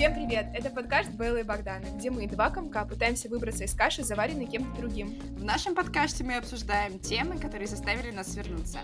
[0.00, 0.46] Всем привет!
[0.54, 4.80] Это подкаст Беллы и Богдана, где мы, два комка, пытаемся выбраться из каши, заваренной кем-то
[4.80, 5.20] другим.
[5.36, 8.80] В нашем подкасте мы обсуждаем темы, которые заставили нас свернуться.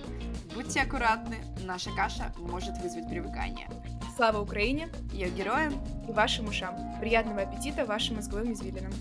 [0.54, 3.66] Будьте аккуратны, наша каша может вызвать привыкание.
[4.14, 4.90] Слава Украине!
[5.10, 6.76] Ее героям и вашим ушам.
[7.00, 8.92] Приятного аппетита вашим мозговым извилинам.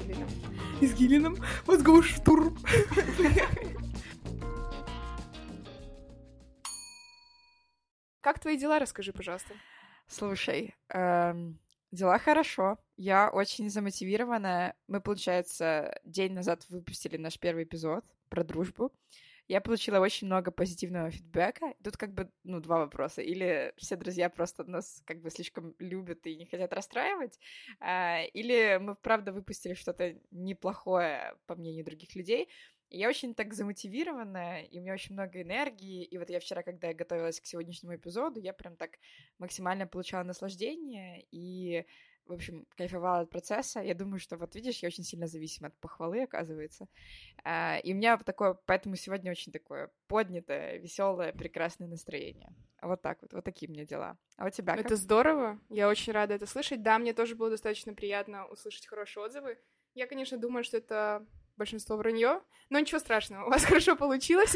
[0.00, 0.28] Извилинам.
[0.80, 1.36] Извилинам?
[1.64, 2.58] Мозговый штурм.
[8.20, 9.54] Как твои дела, расскажи, пожалуйста.
[10.10, 11.60] Слушай, эм,
[11.92, 12.78] дела хорошо.
[12.96, 14.74] Я очень замотивирована.
[14.88, 18.92] Мы, получается, день назад выпустили наш первый эпизод про дружбу.
[19.46, 21.74] Я получила очень много позитивного фидбэка.
[21.84, 23.22] Тут как бы, ну, два вопроса.
[23.22, 27.38] Или все друзья просто нас как бы слишком любят и не хотят расстраивать,
[27.78, 32.48] а, или мы, правда, выпустили что-то неплохое, по мнению других людей,
[32.90, 36.04] я очень так замотивирована, и у меня очень много энергии.
[36.04, 38.98] И вот я вчера, когда я готовилась к сегодняшнему эпизоду, я прям так
[39.38, 41.86] максимально получала наслаждение и,
[42.26, 43.80] в общем, кайфовала от процесса.
[43.80, 46.88] Я думаю, что вот видишь, я очень сильно зависима от похвалы, оказывается.
[47.44, 52.52] А, и у меня такое, поэтому сегодня очень такое поднятое, веселое, прекрасное настроение.
[52.82, 54.18] Вот так вот, вот такие у меня дела.
[54.36, 54.86] А у тебя как?
[54.86, 56.82] Это здорово, я очень рада это слышать.
[56.82, 59.58] Да, мне тоже было достаточно приятно услышать хорошие отзывы.
[59.94, 64.54] Я, конечно, думаю, что это большинство вранье, но ничего страшного, у вас хорошо получилось.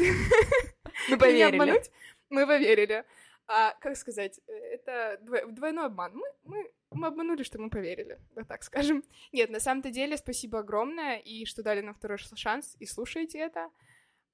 [1.09, 1.81] Мы поверили.
[2.29, 3.05] Мы поверили.
[3.47, 6.13] А, как сказать, это двойной обман.
[6.15, 9.03] Мы, мы, мы обманули, что мы поверили, да так скажем.
[9.31, 13.69] Нет, на самом-то деле, спасибо огромное, и что дали нам второй шанс, и слушаете это.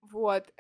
[0.01, 0.51] Вот.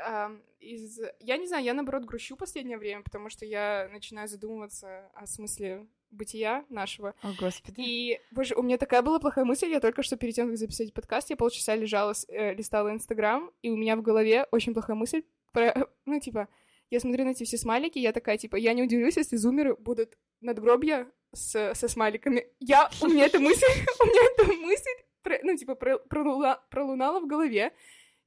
[0.59, 0.99] Из...
[1.19, 5.87] Я не знаю, я, наоборот, грущу последнее время, потому что я начинаю задумываться о смысле
[6.11, 7.15] бытия нашего.
[7.21, 7.75] О, Господи.
[7.77, 10.93] И, боже, у меня такая была плохая мысль, я только что перед тем, как записать
[10.93, 15.23] подкаст, я полчаса лежала, э, листала Инстаграм, и у меня в голове очень плохая мысль
[15.51, 15.73] про,
[16.05, 16.47] ну, типа,
[16.89, 20.17] я смотрю на эти все смайлики, я такая, типа, я не удивлюсь, если зумеры будут
[20.41, 22.47] надгробья с, со смайликами.
[22.59, 23.65] Я, у меня эта мысль,
[23.99, 27.73] у меня эта мысль, ну, типа, пролунала в голове.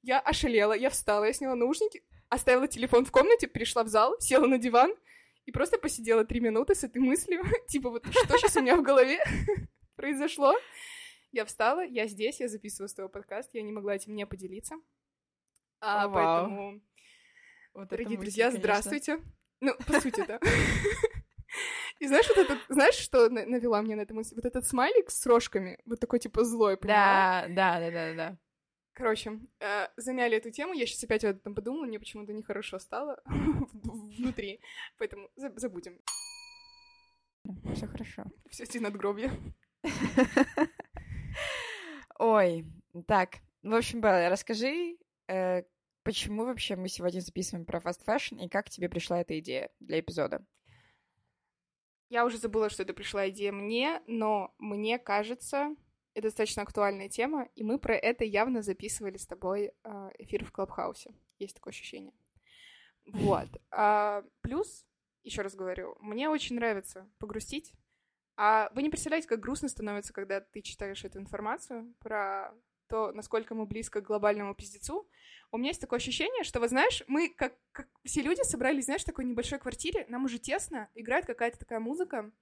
[0.03, 4.47] Я ошалела, я встала, я сняла наушники, оставила телефон в комнате, пришла в зал, села
[4.47, 4.95] на диван,
[5.47, 8.83] и просто посидела три минуты с этой мыслью, типа вот что сейчас у меня в
[8.83, 9.19] голове
[9.97, 10.55] произошло.
[11.33, 14.77] Я встала, я здесь, я записываю с твоего подкаст, я не могла этим не поделиться.
[15.81, 16.81] А, поэтому,
[17.75, 19.21] вот дорогие друзья, здравствуйте.
[19.61, 20.39] Ну, по сути, да.
[22.01, 24.35] И знаешь, вот этот, знаешь, что навела мне на эту мысль?
[24.35, 28.39] Вот этот смайлик с рожками, вот такой, типа, злой, Да, да, да, да, да.
[28.95, 33.21] Короче, э, замяли эту тему, я сейчас опять об этом подумала, мне почему-то нехорошо стало
[33.27, 34.61] внутри,
[34.99, 36.01] поэтому забудем.
[37.75, 38.25] Все хорошо.
[38.49, 39.33] Все эти надгробья.
[42.21, 42.65] Ой,
[43.09, 45.65] так, в общем, Белла, расскажи, э,
[46.05, 49.99] почему вообще мы сегодня записываем про fast fashion и как тебе пришла эта идея для
[49.99, 50.47] эпизода?
[52.11, 55.75] Я уже забыла, что это пришла идея мне, но мне кажется,
[56.15, 60.53] это достаточно актуальная тема, и мы про это явно записывали с тобой э, эфир в
[60.53, 61.15] Клабхаусе.
[61.39, 62.15] Есть такое ощущение.
[63.05, 63.49] Вот.
[63.71, 64.87] А, плюс,
[65.25, 67.73] еще раз говорю, мне очень нравится погрустить.
[68.37, 72.55] А вы не представляете, как грустно становится, когда ты читаешь эту информацию про
[72.89, 75.09] то, насколько мы близко к глобальному пиздецу.
[75.51, 79.03] У меня есть такое ощущение, что, вы знаешь, мы, как, как все люди, собрались, знаешь,
[79.03, 82.33] в такой небольшой квартире, нам уже тесно, играет какая-то такая музыка,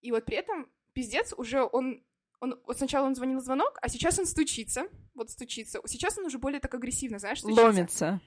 [0.00, 2.04] и вот при этом пиздец уже, он
[2.42, 5.80] он, вот сначала он звонил звонок, а сейчас он стучится, вот стучится.
[5.86, 7.64] Сейчас он уже более так агрессивно, знаешь, стучится.
[7.64, 8.20] Ломится.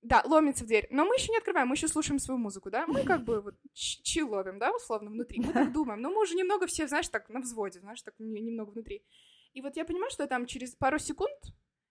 [0.00, 0.86] Да, ломится в дверь.
[0.90, 2.86] Но мы еще не открываем, мы еще слушаем свою музыку, да?
[2.86, 5.40] Мы как бы вот чил ловим, да, условно, внутри.
[5.40, 6.00] Мы так думаем.
[6.00, 9.04] Но мы уже немного все, знаешь, так на взводе, знаешь, так немного внутри.
[9.52, 11.38] И вот я понимаю, что там через пару секунд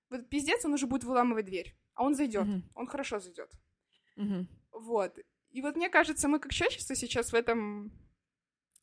[0.10, 1.78] вот пиздец, он уже будет выламывать дверь.
[1.94, 2.48] А он зайдет.
[2.48, 2.62] Mm-hmm.
[2.74, 3.52] Он хорошо зайдет.
[4.18, 4.46] Mm-hmm.
[4.72, 5.20] Вот.
[5.52, 7.92] И вот мне кажется, мы как человечество сейчас в этом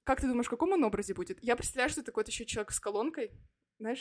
[0.07, 1.43] как ты думаешь, в каком он образе будет?
[1.43, 3.33] Я представляю, что такой еще человек с колонкой,
[3.81, 4.01] знаешь,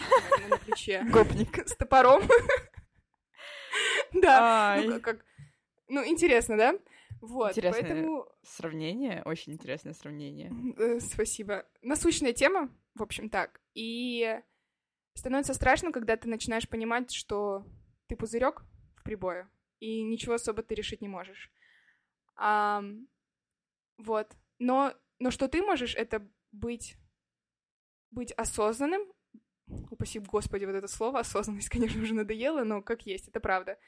[0.49, 1.03] на плече.
[1.11, 1.67] Гопник.
[1.67, 2.21] С топором.
[4.13, 5.25] Да, ну как...
[5.87, 6.79] Ну, интересно, да?
[7.21, 8.29] Вот, интересное поэтому...
[8.43, 10.51] сравнение, очень интересное сравнение.
[10.77, 11.65] Э, спасибо.
[11.81, 13.59] Насущная тема, в общем, так.
[13.73, 14.39] И
[15.15, 17.65] становится страшно, когда ты начинаешь понимать, что
[18.07, 18.63] ты пузырек
[18.95, 19.49] в прибое,
[19.79, 21.51] и ничего особо ты решить не можешь.
[22.35, 22.83] А,
[23.97, 24.31] вот.
[24.59, 24.93] Но
[25.25, 26.97] но что ты можешь, это быть,
[28.11, 29.11] быть осознанным.
[29.89, 33.79] Упаси Господи, вот это слово осознанность, конечно, уже надоело, но как есть, это правда.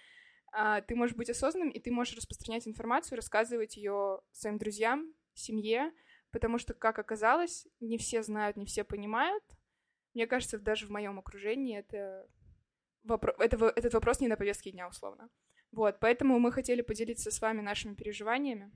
[0.51, 5.93] А, ты можешь быть осознанным, и ты можешь распространять информацию, рассказывать ее своим друзьям, семье,
[6.31, 9.43] потому что, как оказалось, не все знают, не все понимают.
[10.15, 12.27] Мне кажется, даже в моем окружении это,
[13.03, 13.35] вопро...
[13.37, 13.63] это...
[13.75, 15.29] этот вопрос не на повестке дня, условно.
[15.71, 18.71] Вот, поэтому мы хотели поделиться с вами нашими переживаниями,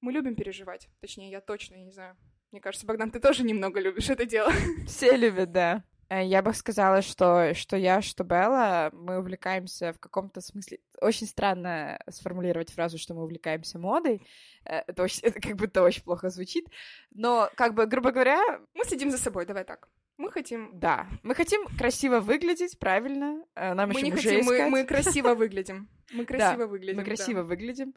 [0.00, 0.88] мы любим переживать.
[1.00, 2.16] Точнее, я точно, я не знаю.
[2.50, 4.50] Мне кажется, Богдан, ты тоже немного любишь это дело.
[4.86, 5.84] Все любят, да.
[6.08, 10.78] Э, я бы сказала, что, что я, что Белла, мы увлекаемся в каком-то смысле...
[11.00, 14.26] Очень странно сформулировать фразу, что мы увлекаемся модой.
[14.64, 16.66] Э, это, очень, это как будто очень плохо звучит.
[17.10, 18.40] Но, как бы, грубо говоря...
[18.74, 19.88] Мы следим за собой, давай так.
[20.18, 20.78] Мы хотим...
[20.78, 23.44] Да, мы хотим красиво выглядеть, правильно.
[23.54, 25.88] Э, нам мы еще не хотим, мы, мы красиво выглядим.
[26.12, 26.96] Мы красиво выглядим.
[26.96, 27.48] Мы красиво да.
[27.48, 27.94] выглядим.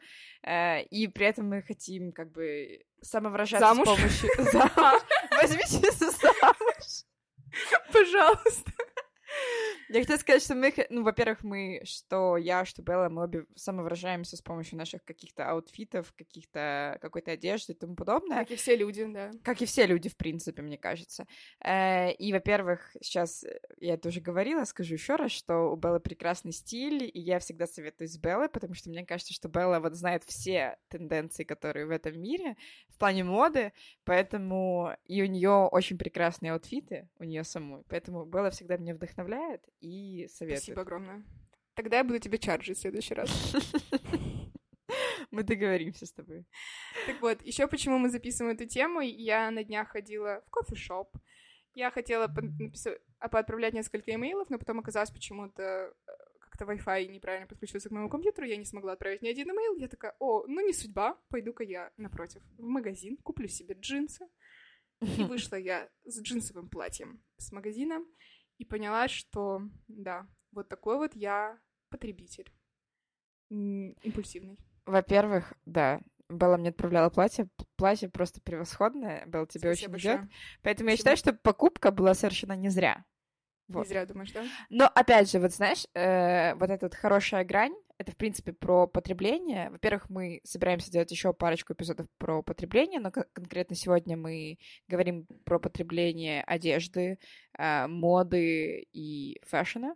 [0.92, 3.88] И при этом мы хотим, как бы, самовыражаться замуж?
[3.88, 4.30] с помощью...
[4.52, 5.02] Замуж?
[5.42, 7.06] Возьмите замуж.
[7.92, 8.72] Пожалуйста.
[9.94, 14.38] Я хотела сказать, что мы, ну, во-первых, мы, что я, что Белла, мы обе самовыражаемся
[14.38, 18.38] с помощью наших каких-то аутфитов, каких-то, какой-то одежды и тому подобное.
[18.38, 19.32] Как и все люди, да.
[19.44, 21.28] Как и все люди, в принципе, мне кажется.
[21.62, 23.44] Э, и, во-первых, сейчас
[23.82, 27.68] я это уже говорила, скажу еще раз, что у Беллы прекрасный стиль, и я всегда
[27.68, 31.92] советую с Беллой, потому что мне кажется, что Белла вот знает все тенденции, которые в
[31.92, 32.56] этом мире
[32.88, 33.74] в плане моды,
[34.06, 39.68] поэтому и у нее очень прекрасные аутфиты, у нее самой, поэтому Белла всегда меня вдохновляет,
[39.82, 40.62] и советую.
[40.62, 41.26] Спасибо огромное.
[41.74, 43.30] Тогда я буду тебе чарджить в следующий раз.
[45.32, 46.46] Мы договоримся с тобой.
[47.06, 51.16] Так вот, еще почему мы записываем эту тему, я на днях ходила в кофешоп.
[51.74, 55.94] Я хотела написать, поотправлять несколько имейлов, но потом оказалось почему-то э,
[56.40, 59.78] как-то Wi-Fi неправильно подключился к моему компьютеру, я не смогла отправить ни один имейл.
[59.78, 64.28] Я такая, о, ну не судьба, пойду-ка я напротив в магазин, куплю себе джинсы.
[65.00, 68.04] И вышла я с джинсовым платьем с магазина
[68.62, 71.58] и поняла, что да, вот такой вот я
[71.90, 72.54] потребитель.
[73.50, 74.60] Импульсивный.
[74.86, 76.00] Во-первых, да,
[76.30, 77.50] Белла мне отправляла платье.
[77.76, 79.26] Платье просто превосходное.
[79.26, 80.22] Белла, тебе Спасибо очень идет.
[80.62, 80.92] Поэтому Спасибо.
[80.92, 83.04] я считаю, что покупка была совершенно не зря.
[83.68, 83.82] Вот.
[83.82, 84.44] Не зря думаешь, да?
[84.70, 88.88] Но опять же, вот знаешь, э, вот эта вот хорошая грань, это, в принципе, про
[88.88, 89.70] потребление.
[89.70, 94.58] Во-первых, мы собираемся делать еще парочку эпизодов про потребление, но кон- конкретно сегодня мы
[94.88, 97.20] говорим про потребление одежды,
[97.58, 99.96] э, моды и фэшена.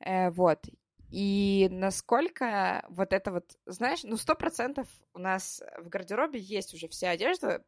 [0.00, 0.64] Э, вот.
[1.10, 6.88] И насколько вот это вот, знаешь, ну, сто процентов у нас в гардеробе есть уже
[6.88, 7.62] вся одежда,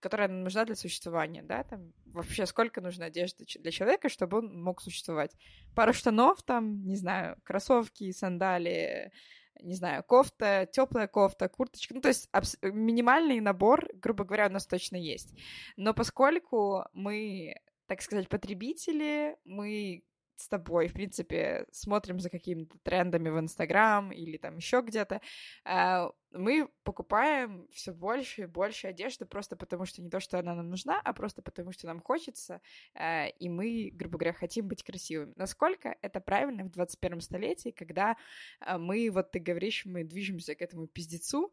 [0.00, 4.80] которая нужна для существования, да, там вообще сколько нужно одежды для человека, чтобы он мог
[4.82, 5.34] существовать.
[5.74, 9.12] Пару штанов там, не знаю, кроссовки, сандали,
[9.60, 14.52] не знаю, кофта, теплая кофта, курточка, ну, то есть абс- минимальный набор, грубо говоря, у
[14.52, 15.34] нас точно есть.
[15.76, 17.54] Но поскольку мы,
[17.86, 20.04] так сказать, потребители, мы
[20.36, 25.20] с тобой, в принципе, смотрим за какими-то трендами в Инстаграм или там еще где-то,
[25.64, 30.54] э, мы покупаем все больше и больше одежды просто потому, что не то, что она
[30.54, 32.60] нам нужна, а просто потому, что нам хочется,
[32.94, 35.32] э, и мы, грубо говоря, хотим быть красивыми.
[35.36, 38.16] Насколько это правильно в 21 столетии, когда
[38.60, 41.52] э, мы, вот ты говоришь, мы движемся к этому пиздецу,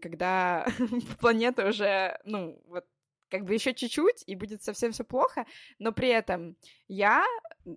[0.00, 0.66] когда
[1.20, 2.86] планета уже, ну, вот
[3.28, 5.46] как бы еще чуть-чуть, и будет совсем все плохо,
[5.78, 6.56] но при этом
[6.88, 7.24] я,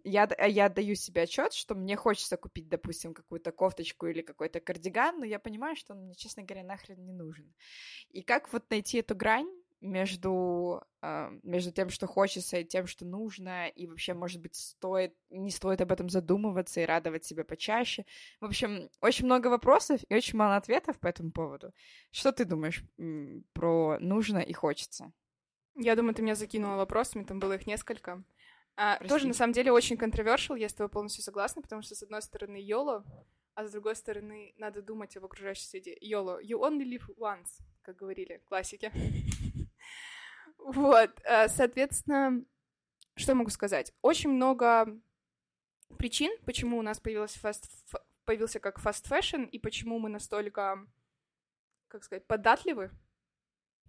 [0.04, 5.20] я, я даю себе отчет, что мне хочется купить, допустим, какую-то кофточку или какой-то кардиган,
[5.20, 7.54] но я понимаю, что он мне, честно говоря, нахрен не нужен.
[8.10, 9.50] И как вот найти эту грань
[9.82, 15.16] между, э, между тем, что хочется, и тем, что нужно, и вообще, может быть, стоит,
[15.30, 18.06] не стоит об этом задумываться и радовать себя почаще.
[18.40, 21.74] В общем, очень много вопросов и очень мало ответов по этому поводу.
[22.12, 22.84] Что ты думаешь
[23.54, 25.12] про нужно и хочется?
[25.80, 28.24] Я думаю, ты меня закинула вопросами, там было их несколько.
[28.76, 29.10] А, Прости.
[29.10, 32.22] тоже, на самом деле, очень controversial, я с тобой полностью согласна, потому что, с одной
[32.22, 33.04] стороны, YOLO,
[33.54, 35.98] а с другой стороны, надо думать об окружающей среде.
[36.02, 38.92] YOLO, you only live once, как говорили классики.
[40.60, 42.44] Вот, а, соответственно,
[43.16, 43.94] что я могу сказать?
[44.02, 45.00] Очень много
[45.98, 47.70] причин, почему у нас появилась фаст,
[48.26, 50.86] появился как fast fashion, и почему мы настолько,
[51.88, 52.92] как сказать, податливы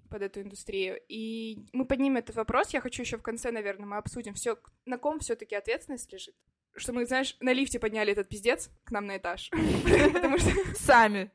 [0.09, 1.01] под эту индустрию.
[1.09, 2.71] И мы поднимем этот вопрос.
[2.71, 6.35] Я хочу еще в конце, наверное, мы обсудим все, на ком все-таки ответственность лежит.
[6.77, 9.51] Что мы, знаешь, на лифте подняли этот пиздец к нам на этаж.
[10.13, 10.51] Потому что...
[10.77, 11.31] Сами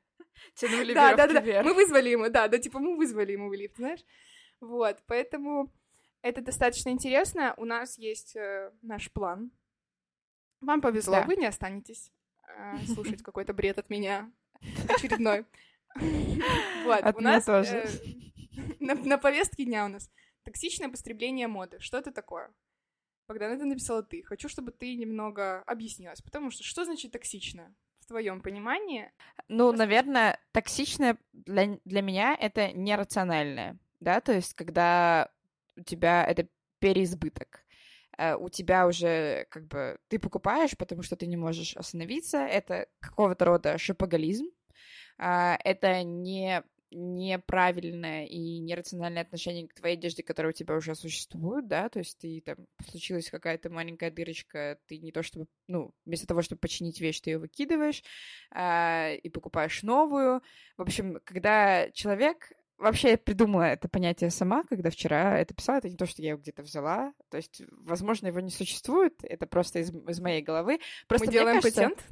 [0.56, 1.64] тянули Да, да, да.
[1.64, 4.04] Мы вызвали ему, да, да, типа мы вызвали ему в лифт, знаешь.
[4.60, 5.72] Вот, поэтому
[6.22, 7.54] это достаточно интересно.
[7.58, 9.52] У нас есть э, наш план.
[10.62, 11.24] Вам повезло, Да.
[11.24, 12.12] вы не останетесь
[12.48, 14.32] э, слушать какой-то бред от меня
[14.90, 15.46] очередной.
[16.86, 17.88] Вот, От у нас тоже.
[18.80, 20.10] на, на повестке дня у нас
[20.44, 21.80] токсичное потребление моды.
[21.80, 22.54] Что это такое?
[23.28, 24.22] Богдан, это написала ты.
[24.24, 29.12] Хочу, чтобы ты немного объяснилась, потому что что значит токсично в твоем понимании?
[29.48, 35.32] Ну, наверное, токсичное для, для меня это нерациональное, да, то есть когда
[35.78, 36.48] у тебя это
[36.80, 37.64] переизбыток.
[38.18, 42.40] Э, У тебя уже как бы ты покупаешь, потому что ты не можешь остановиться.
[42.40, 44.48] Это какого-то рода шопоголизм.
[45.18, 51.68] А, Это не неправильное и нерациональное отношение к твоей одежде, которая у тебя уже существует,
[51.68, 52.58] да, то есть ты там,
[52.90, 57.32] случилась какая-то маленькая дырочка, ты не то чтобы, ну, вместо того, чтобы починить вещь, ты
[57.32, 58.04] ее выкидываешь
[58.56, 60.42] э, и покупаешь новую.
[60.78, 62.52] В общем, когда человек
[62.84, 65.78] Вообще, я придумала это понятие сама, когда вчера это писала.
[65.78, 67.14] Это не то, что я его где-то взяла.
[67.30, 69.14] То есть, возможно, его не существует.
[69.24, 70.80] Это просто из, из моей головы.
[71.08, 72.06] Просто Мы делаем кажется, патент?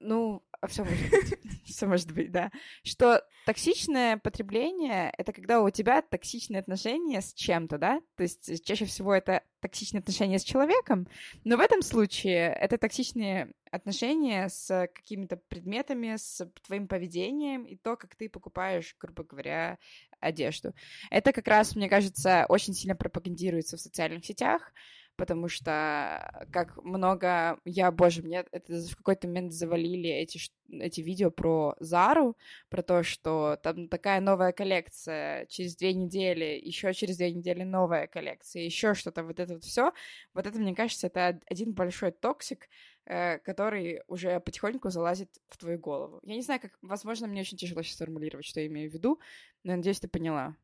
[0.00, 1.38] Ну, а все может быть.
[1.64, 2.52] Все может быть, да.
[2.84, 8.00] Что токсичное потребление— это когда у тебя токсичные отношения с чем-то, да?
[8.16, 11.08] То есть чаще всего это токсичные отношения с человеком,
[11.44, 17.96] но в этом случае это токсичные отношения с какими-то предметами, с твоим поведением и то,
[17.96, 19.78] как ты покупаешь, грубо говоря,
[20.20, 20.72] одежду.
[21.10, 24.72] Это как раз, мне кажется, очень сильно пропагандируется в социальных сетях,
[25.16, 27.58] потому что как много...
[27.64, 30.38] Я, боже, мне это в какой-то момент завалили эти,
[30.70, 32.36] эти видео про Зару,
[32.68, 38.06] про то, что там такая новая коллекция через две недели, еще через две недели новая
[38.06, 39.92] коллекция, еще что-то, вот это вот все.
[40.34, 42.68] Вот это, мне кажется, это один большой toxic,
[43.06, 46.20] э, который уже потихоньку залазит в твою голову.
[46.22, 46.72] Я не знаю, как...
[46.82, 49.20] Возможно, мне очень тяжело сейчас формулировать, что я имею в виду,
[49.64, 50.56] но надеюсь, ты поняла.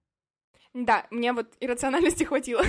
[0.74, 2.62] Да, мне вот иррациональности хватило.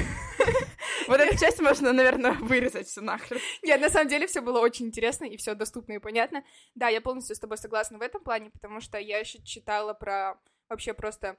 [1.07, 3.39] Вот эту часть можно, наверное, вырезать все нахрен.
[3.61, 6.43] Нет, на самом деле все было очень интересно и все доступно и понятно.
[6.75, 10.39] Да, я полностью с тобой согласна в этом плане, потому что я еще читала про
[10.69, 11.37] вообще просто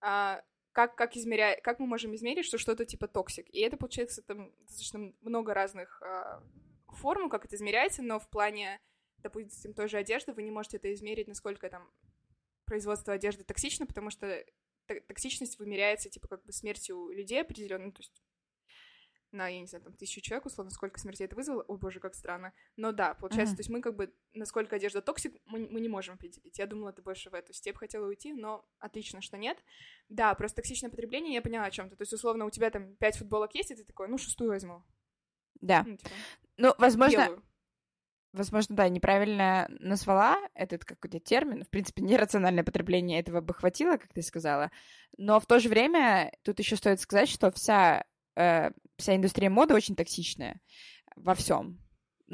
[0.00, 0.42] а,
[0.72, 1.60] как, как, измеря...
[1.62, 3.48] как мы можем измерить, что что-то типа toxic.
[3.50, 6.42] И это, получается, там достаточно много разных а,
[6.88, 8.80] форм, как это измеряется, но в плане,
[9.18, 11.90] допустим, той же одежды вы не можете это измерить, насколько там
[12.64, 14.44] производство одежды токсично, потому что
[15.06, 18.22] токсичность вымеряется, типа, как бы смертью людей определенно, то есть
[19.32, 21.64] на, я не знаю, там, тысячу человек, условно, сколько смертей это вызвало.
[21.68, 22.52] Ой, боже, как странно.
[22.76, 23.56] Но да, получается, mm-hmm.
[23.56, 26.58] то есть мы как бы, насколько одежда toxic, мы, мы не можем определить.
[26.58, 29.58] Я думала, ты больше в эту степь хотела уйти, но отлично, что нет.
[30.08, 32.94] Да, просто токсичное потребление, я поняла о чем то То есть, условно, у тебя там
[32.96, 34.84] пять футболок есть, и ты такой, ну, шестую возьму.
[35.60, 35.84] Да.
[35.86, 36.10] Ну, типа,
[36.56, 37.24] ну возможно...
[37.24, 37.42] Белую.
[38.32, 41.64] Возможно, да, неправильно назвала этот какой-то термин.
[41.64, 44.70] В принципе, нерациональное потребление этого бы хватило, как ты сказала.
[45.18, 49.74] Но в то же время тут еще стоит сказать, что вся э, вся индустрия моды
[49.74, 50.60] очень токсичная
[51.16, 51.78] во всем.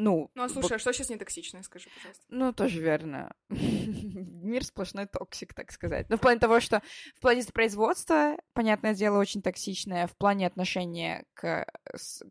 [0.00, 0.74] Ну, ну а слушай, б...
[0.76, 2.24] а что сейчас не токсичное, скажи, пожалуйста?
[2.28, 3.34] Ну, тоже верно.
[3.48, 6.06] Мир сплошной toxic, так сказать.
[6.08, 6.82] Ну, в плане того, что
[7.16, 11.66] в плане производства, понятное дело, очень токсичное, в плане отношения к,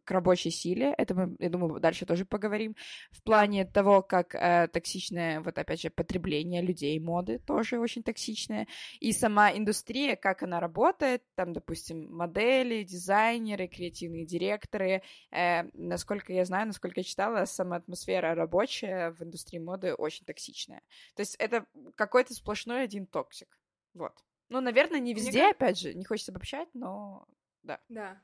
[0.06, 2.74] к рабочей силе, это мы, я думаю, дальше тоже поговорим.
[3.12, 8.68] В плане того, как э, токсичное, вот опять же, потребление людей моды тоже очень токсичное.
[9.02, 16.46] И сама индустрия, как она работает, там, допустим, модели, дизайнеры, креативные директоры, э, насколько я
[16.46, 20.82] знаю, насколько я читала, сама атмосфера рабочая в индустрии моды очень токсичная.
[21.16, 23.60] То есть это какой-то сплошной один toxic.
[23.94, 24.14] Вот.
[24.50, 25.52] Ну, наверное, не везде, Мне...
[25.52, 27.28] опять же, не хочется обобщать, но
[27.64, 27.80] да.
[27.90, 28.22] Да.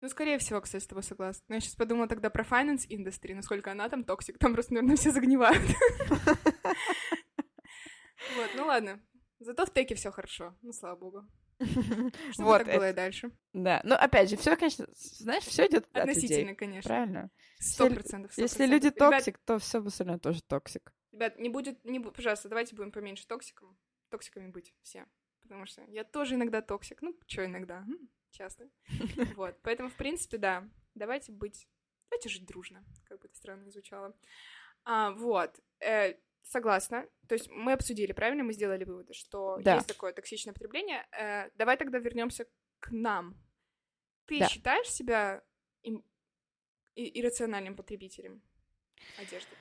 [0.00, 1.44] Ну, скорее всего, кстати, с тобой согласна.
[1.48, 4.38] Но я сейчас подумала тогда про finance индустрии, насколько она там toxic.
[4.38, 5.62] Там просто, наверное, все загнивают.
[8.36, 9.00] Вот, ну ладно.
[9.38, 10.54] Зато в tech е все хорошо.
[10.60, 11.26] Ну, слава богу.
[12.32, 13.30] Что вот, так было и дальше.
[13.52, 16.88] Да, ну опять же, все, конечно, знаешь, все идет относительно, конечно.
[16.88, 17.30] Правильно.
[17.58, 18.36] Сто процентов.
[18.36, 20.92] Если люди toxic, то все остальное тоже toxic.
[21.12, 23.76] Ребят, не будет, не, пожалуйста, давайте будем поменьше токсиком,
[24.10, 25.06] токсиками быть все,
[25.40, 27.84] потому что я тоже иногда toxic, ну что иногда,
[28.30, 28.68] часто,
[29.34, 31.66] вот, поэтому в принципе да, давайте быть,
[32.08, 34.14] давайте жить дружно, как бы это странно не звучало,
[34.84, 35.60] а, вот.
[35.80, 37.06] Э, Согласна.
[37.28, 38.42] То есть мы обсудили, правильно?
[38.42, 39.76] Мы сделали выводы, что да.
[39.76, 41.06] есть такое токсичное потребление.
[41.12, 42.46] Э, давай тогда вернемся
[42.80, 43.36] к нам.
[44.26, 44.48] Ты да.
[44.48, 45.42] считаешь себя
[45.82, 46.04] им...
[46.94, 48.42] и- иррациональным потребителем
[49.18, 49.54] одежды?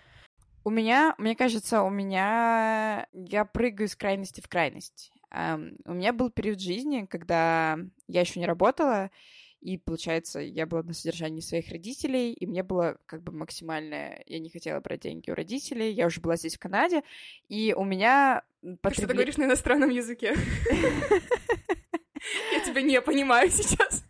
[0.64, 5.12] У меня, мне кажется, у меня я прыгаю из крайности в крайность.
[5.34, 9.12] Um, у меня был период жизни, когда я еще не работала,
[9.62, 14.24] и, получается, я была на содержании своих родителей, и мне было как бы максимальное...
[14.26, 17.04] Я не хотела брать деньги у родителей, я уже была здесь, в Канаде,
[17.50, 18.44] и у меня...
[18.62, 18.90] Потребли...
[18.90, 20.36] Ты что-то говоришь на иностранном языке.
[22.52, 24.04] Я тебя не понимаю сейчас.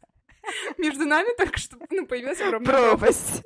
[0.77, 3.44] Между нами только что ну, появилась огромная пропасть.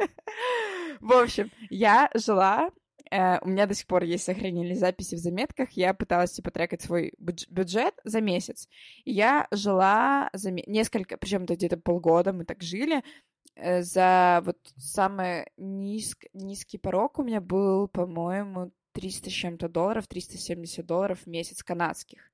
[1.00, 2.70] В общем, я жила
[3.12, 5.72] Э, у меня до сих пор есть сохранили записи в заметках.
[5.72, 8.70] Я пыталась, типа, трекать свой бюджет за месяц.
[9.04, 13.04] Я жила за несколько, причем это где-то полгода мы так жили.
[13.56, 20.08] Э, за вот самый низк, низкий порог у меня был, по-моему, 300 с чем-то долларов,
[20.08, 22.32] 370 долларов в месяц канадских.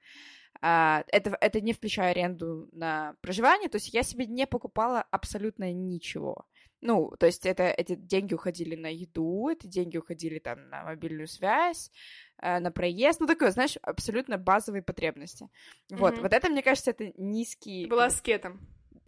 [0.59, 5.71] Uh, это, это не включая аренду на проживание, то есть я себе не покупала абсолютно
[5.71, 6.47] ничего.
[6.81, 11.27] Ну, то есть это, эти деньги уходили на еду, эти деньги уходили там на мобильную
[11.27, 11.91] связь,
[12.41, 15.49] э, на проезд, ну, такое, знаешь, абсолютно базовые потребности.
[15.89, 16.23] Вот, Мгм.
[16.23, 17.85] вот это, мне кажется, это низкий...
[17.85, 18.59] Ты была скетом.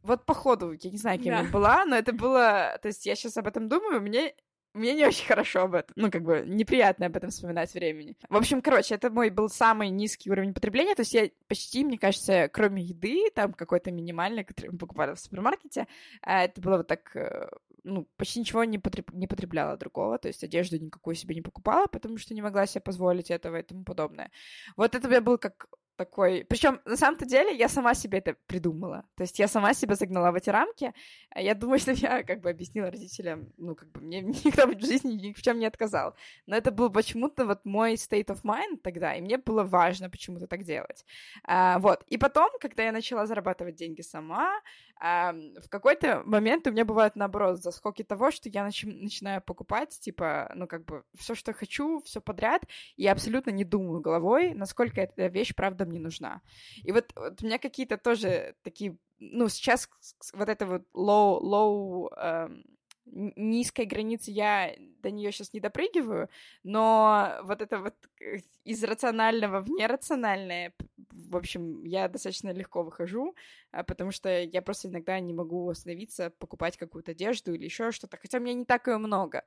[0.02, 1.42] Вот походу, я не знаю, кем Да.
[1.44, 2.80] я была, но это было...
[2.82, 4.34] То есть я сейчас об этом думаю, мне
[4.74, 8.16] мне не очень хорошо об этом, ну, как бы, неприятно об этом вспоминать времени.
[8.30, 11.98] В общем, короче, это мой был самый низкий уровень потребления, то есть я почти, мне
[11.98, 15.88] кажется, кроме еды, там какой-то минимальный, который мы покупали в супермаркете,
[16.22, 17.50] а, это было вот так, э,
[17.84, 19.12] ну, почти ничего не, потреб...
[19.14, 22.82] не потребляла другого, то есть одежду никакую себе не покупала, потому что не могла себе
[22.82, 24.32] позволить этого и тому подобное.
[24.76, 25.68] Вот это у меня был как
[26.00, 26.46] такой...
[26.48, 29.04] Причем на самом-то деле я сама себе это придумала.
[29.16, 30.94] То есть я сама себя загнала в эти рамки.
[31.30, 34.80] А Я думаю, что я как бы объяснила родителям, ну, как бы мне никто в
[34.80, 36.16] жизни ни в чем не отказал.
[36.48, 40.48] Но это был почему-то вот мой state of mind тогда, и мне было важно почему-то
[40.48, 41.06] так делать.
[41.44, 42.04] А, вот.
[42.08, 44.62] И потом, когда я начала зарабатывать деньги сама,
[45.02, 49.98] а, в какой-то момент у меня бывает наоборот заскоки того, что я начи- начинаю покупать,
[50.00, 52.64] типа, ну, как бы, все, что хочу, все подряд,
[52.98, 56.42] и абсолютно не думаю головой, насколько эта вещь правда мне нужна.
[56.84, 59.90] И вот, вот у меня какие-то тоже такие, ну, сейчас
[60.34, 62.64] вот это вот low, low, эм,
[63.12, 66.30] низкой границы я до нее сейчас не допрыгиваю,
[66.64, 70.74] но вот это вот э, из рационального в нерациональное,
[71.12, 73.36] в общем, я достаточно легко выхожу,
[73.72, 78.18] а, потому что я просто иногда не могу остановиться, покупать какую-то одежду или еще что-то,
[78.18, 79.44] хотя у меня не так ее много,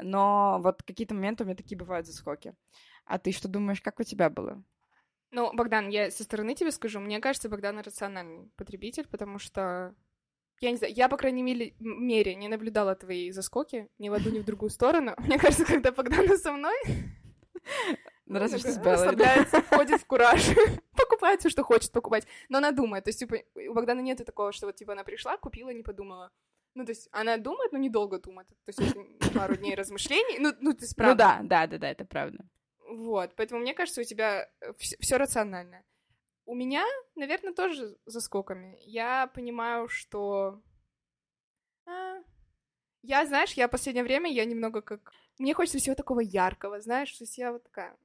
[0.00, 2.54] но вот какие-то моменты у меня такие бывают заскоки.
[3.04, 4.62] А ты что думаешь, как у тебя было?
[5.32, 9.94] Ну, Богдан, я со стороны тебе скажу, мне кажется, Богдан рациональный потребитель, потому что
[10.60, 14.30] я не знаю, я, по крайней мере, мере не наблюдала твои заскоки ни в одну,
[14.30, 15.14] ни в другую сторону.
[15.18, 16.76] Мне кажется, когда Богдана со мной,
[18.26, 18.92] Ну, разве что с Беллой, да?
[18.92, 20.42] расслабляется, входит в кураж,
[20.96, 22.26] покупает все, что хочет покупать.
[22.48, 23.36] Но она думает, то есть, типа,
[23.68, 26.32] у Богдана нет такого, что вот, типа, она пришла, купила, не подумала.
[26.74, 28.48] Ну, то есть, она думает, но недолго думает.
[28.64, 28.96] То есть,
[29.34, 30.38] пару дней размышлений.
[30.38, 31.14] Ну, ну, ты Ну справа.
[31.14, 32.44] да, да, да, да, это правда.
[32.88, 35.82] Вот, поэтому мне кажется, у тебя все рационально.
[36.44, 36.84] У меня,
[37.16, 38.78] наверное, тоже за скоками.
[38.82, 40.62] Я понимаю, что...
[41.86, 42.18] а,
[43.02, 45.12] Я, знаешь, я в последнее время, я немного как...
[45.38, 47.96] Мне хочется всего такого яркого, знаешь, то есть я вот такая...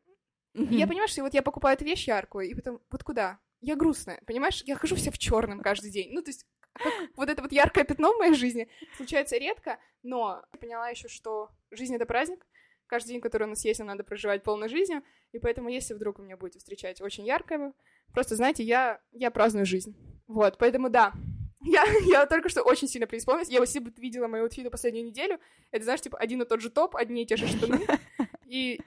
[0.53, 3.39] И Я понимаю, что вот я покупаю эту вещь яркую, и потом, вот куда?
[3.61, 4.63] Я грустная, понимаешь?
[4.65, 6.11] Я хожу вся в черном каждый день.
[6.11, 10.43] Ну, то есть, как вот это вот яркое пятно в моей жизни случается редко, но
[10.51, 12.45] я поняла еще, что жизнь— это праздник,
[12.91, 15.01] каждый день, который у нас есть, нам надо проживать полной жизнью,
[15.31, 17.73] и поэтому, если вдруг вы меня будете встречать очень яркое,
[18.13, 19.95] просто знаете, я, я праздную жизнь.
[20.27, 21.13] Вот, поэтому да,
[21.61, 23.47] я, я только что очень сильно преисполнилась.
[23.47, 25.39] Я, если бы ты видела мою аутфиты последнюю неделю,
[25.71, 27.79] это, знаешь, типа, один и тот же топ, одни и те же штаны,
[28.45, 28.81] и,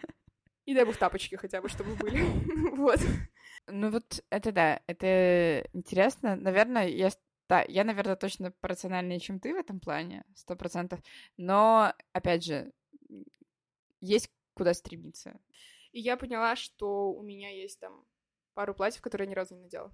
[0.67, 2.23] и дай бог тапочки хотя бы, чтобы были.
[2.77, 3.01] Вот.
[3.67, 6.37] Ну вот это да, это интересно.
[6.37, 7.11] Наверное, я,
[7.49, 11.01] да, я, наверное, точно рациональнее, чем ты в этом плане, сто процентов.
[11.39, 12.71] Но, опять же,
[14.05, 15.39] есть куда стремиться.
[15.93, 18.05] И я поняла, что у меня есть там
[18.55, 19.93] пару платьев, которые я ни разу не надела.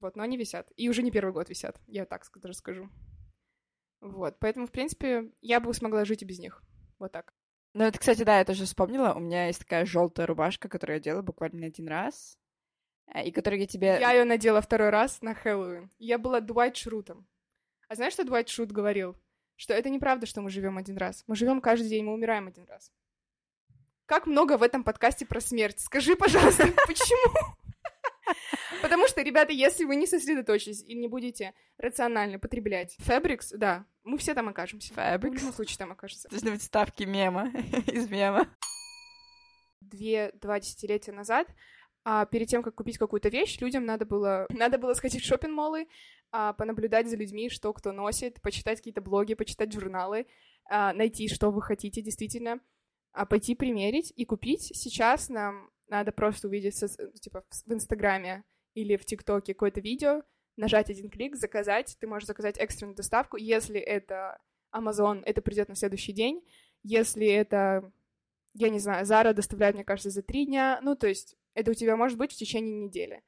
[0.00, 0.70] Вот, но они висят.
[0.76, 2.88] И уже не первый год висят, я так ск- даже скажу.
[4.00, 6.62] Вот, поэтому, в принципе, я бы смогла жить и без них.
[6.98, 7.32] Вот так.
[7.74, 9.14] Ну, это, кстати, да, я тоже вспомнила.
[9.14, 12.38] У меня есть такая желтая рубашка, которую я делала буквально один раз.
[13.14, 13.98] э, И которую я тебе...
[14.00, 15.90] Я ее надела второй раз на Хэллоуин.
[15.98, 17.26] Я была Дуайт Шрутом.
[17.88, 19.16] А знаешь, что Дуайт Шрут говорил?
[19.56, 21.24] Что это неправда, что мы живем один раз.
[21.28, 22.90] Мы живем каждый день, мы умираем один раз.
[24.12, 25.80] Как много в этом подкасте про смерть?
[25.80, 27.34] Скажи, пожалуйста, почему?
[28.82, 34.18] Потому что, ребята, если вы не сосредоточитесь и не будете рационально потреблять Fabrics, да, мы
[34.18, 34.92] все там окажемся.
[34.92, 35.36] В Fabrics?
[35.36, 36.28] любом случае там окажется.
[36.28, 37.48] Должны быть ставки мема
[37.86, 38.54] из мема.
[39.80, 41.48] Две-два десятилетия назад
[42.04, 45.86] а перед тем, как купить какую-то вещь, людям надо было, надо было сходить в шопинг-моллы,
[46.32, 50.26] а, понаблюдать за людьми, что кто носит, почитать какие-то блоги, почитать журналы,
[50.68, 52.58] а, найти, что вы хотите действительно,
[53.12, 54.72] а пойти примерить и купить.
[54.74, 56.82] Сейчас нам надо просто увидеть
[57.20, 58.44] типа в Инстаграме
[58.74, 60.22] или в ТикТоке какое-то видео,
[60.56, 61.96] нажать один клик, заказать.
[62.00, 63.36] Ты можешь заказать экстренную доставку.
[63.36, 64.38] Если это
[64.74, 66.42] Amazon, это придет на следующий день.
[66.82, 67.92] Если это,
[68.54, 70.80] я не знаю, Zara доставляет, мне кажется, за три дня.
[70.82, 73.22] Ну, то есть это у тебя может быть в течение недели.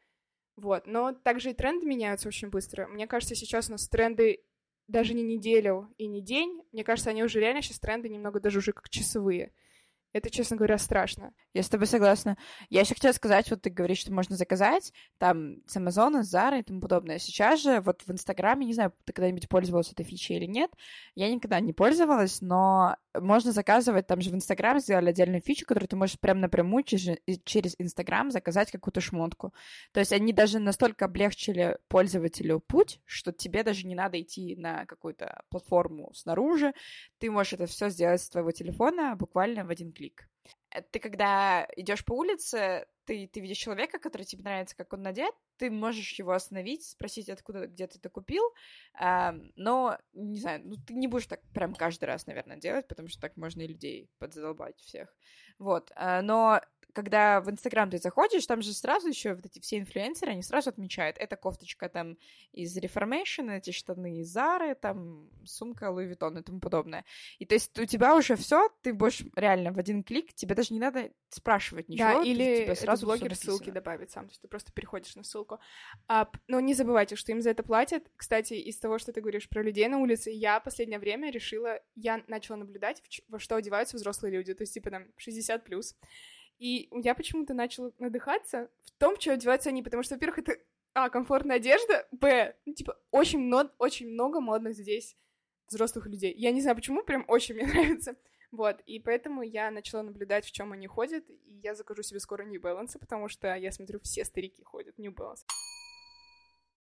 [0.57, 0.87] Вот.
[0.87, 2.87] Но также и тренды меняются очень быстро.
[2.87, 4.43] Мне кажется, сейчас у нас тренды
[4.87, 6.63] даже не неделю и не день.
[6.73, 9.53] Мне кажется, они уже реально сейчас тренды немного даже уже как часовые.
[10.15, 11.33] Это, честно говоря, страшно.
[11.55, 12.39] Я с тобой согласна.
[12.71, 16.61] Я еще хотела сказать, вот ты говоришь, что можно заказать там с Амазона, с Зары
[16.61, 17.19] и тому подобное.
[17.19, 20.71] Сейчас же вот в Инстаграме, не знаю, ты когда-нибудь пользовалась этой фичей или нет,
[21.17, 25.89] я никогда не пользовалась, но можно заказывать, там же в Инстаграм сделали отдельную фичу, которую
[25.89, 29.53] ты можешь прям напрямую через, Инстаграм заказать какую-то шмотку.
[29.93, 34.87] То есть они даже настолько облегчили пользователю путь, что тебе даже не надо идти на
[34.87, 36.73] какую-то платформу снаружи,
[37.19, 40.04] ты можешь это все сделать с твоего телефона буквально в один клик.
[40.71, 45.03] Э, ты когда идешь по улице, ты, ты видишь человека, который тебе нравится, как он
[45.03, 48.43] надет, ты можешь его остановить, спросить, откуда, где ты это купил,
[49.01, 53.09] э, но, не знаю, ну, ты не будешь так прям каждый раз, наверное, делать, потому
[53.09, 55.15] что так можно и людей подзадолбать всех.
[55.59, 56.61] Вот, э, но
[56.95, 60.71] когда в Инстаграм ты заходишь, там же сразу еще вот эти все инфлюенсеры, они сразу
[60.71, 62.17] отмечают, эта кофточка там
[62.53, 67.05] из Reformation, эти штаны из Зары, там сумка Louis Vuitton и тому подобное.
[67.39, 70.73] И то есть у тебя уже все, ты будешь реально в один клик, тебе даже
[70.73, 72.23] не надо спрашивать ничего.
[72.23, 75.59] Да, или сразу блогер ссылки добавит сам, то есть ты просто переходишь на ссылку.
[76.07, 78.05] А, но не забывайте, что им за это платят.
[78.17, 82.23] Кстати, из того, что ты говоришь про людей на улице, я последнее время решила, я
[82.29, 85.97] начала наблюдать, во что одеваются взрослые люди, то есть типа там 60 плюс.
[86.59, 90.57] И я почему-то начала надыхаться в том, что одеваются они, потому что, во-первых, это
[90.95, 95.17] а, комфортная одежда, б, ну, типа, очень, много, очень много модных здесь
[95.69, 96.33] взрослых людей.
[96.37, 98.17] Я не знаю, почему, прям очень мне нравится.
[98.53, 102.45] Вот, и поэтому я начала наблюдать, в чем они ходят, и я закажу себе скоро
[102.45, 105.45] New Balance, потому что я смотрю, все старики ходят New Balance.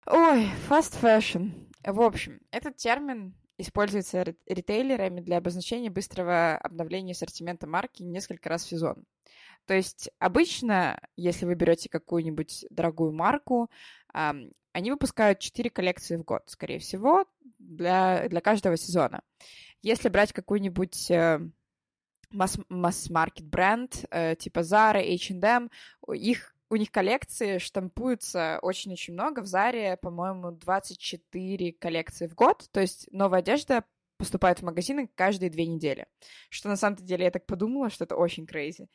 [0.08, 1.72] Ой, fast fashion.
[1.86, 8.70] В общем, этот термин используется ритейлерами для обозначения быстрого обновления ассортимента марки несколько раз в
[8.70, 9.06] сезон.
[9.66, 13.70] То есть обычно, если вы берете какую-нибудь дорогую марку,
[14.14, 17.26] они выпускают 4 коллекции в год, скорее всего,
[17.60, 19.22] для, для каждого сезона.
[19.82, 21.40] Если брать какую-нибудь э,
[22.32, 25.70] масс-маркет бренд, э, типа Zara, H&M,
[26.14, 29.42] их у них коллекции штампуются очень-очень много.
[29.42, 32.70] В Заре, по-моему, 24 коллекции в год.
[32.72, 33.84] То есть новая одежда
[34.16, 36.08] поступает в магазины каждые две недели.
[36.50, 38.88] Что на самом деле я так подумала, что это очень крейзи.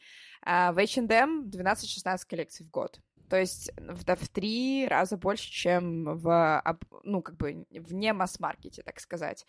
[0.43, 2.99] А в H&M 12-16 коллекций в год.
[3.29, 6.63] То есть в, в три раза больше, чем в,
[7.03, 9.45] ну, как бы, вне масс-маркете, так сказать.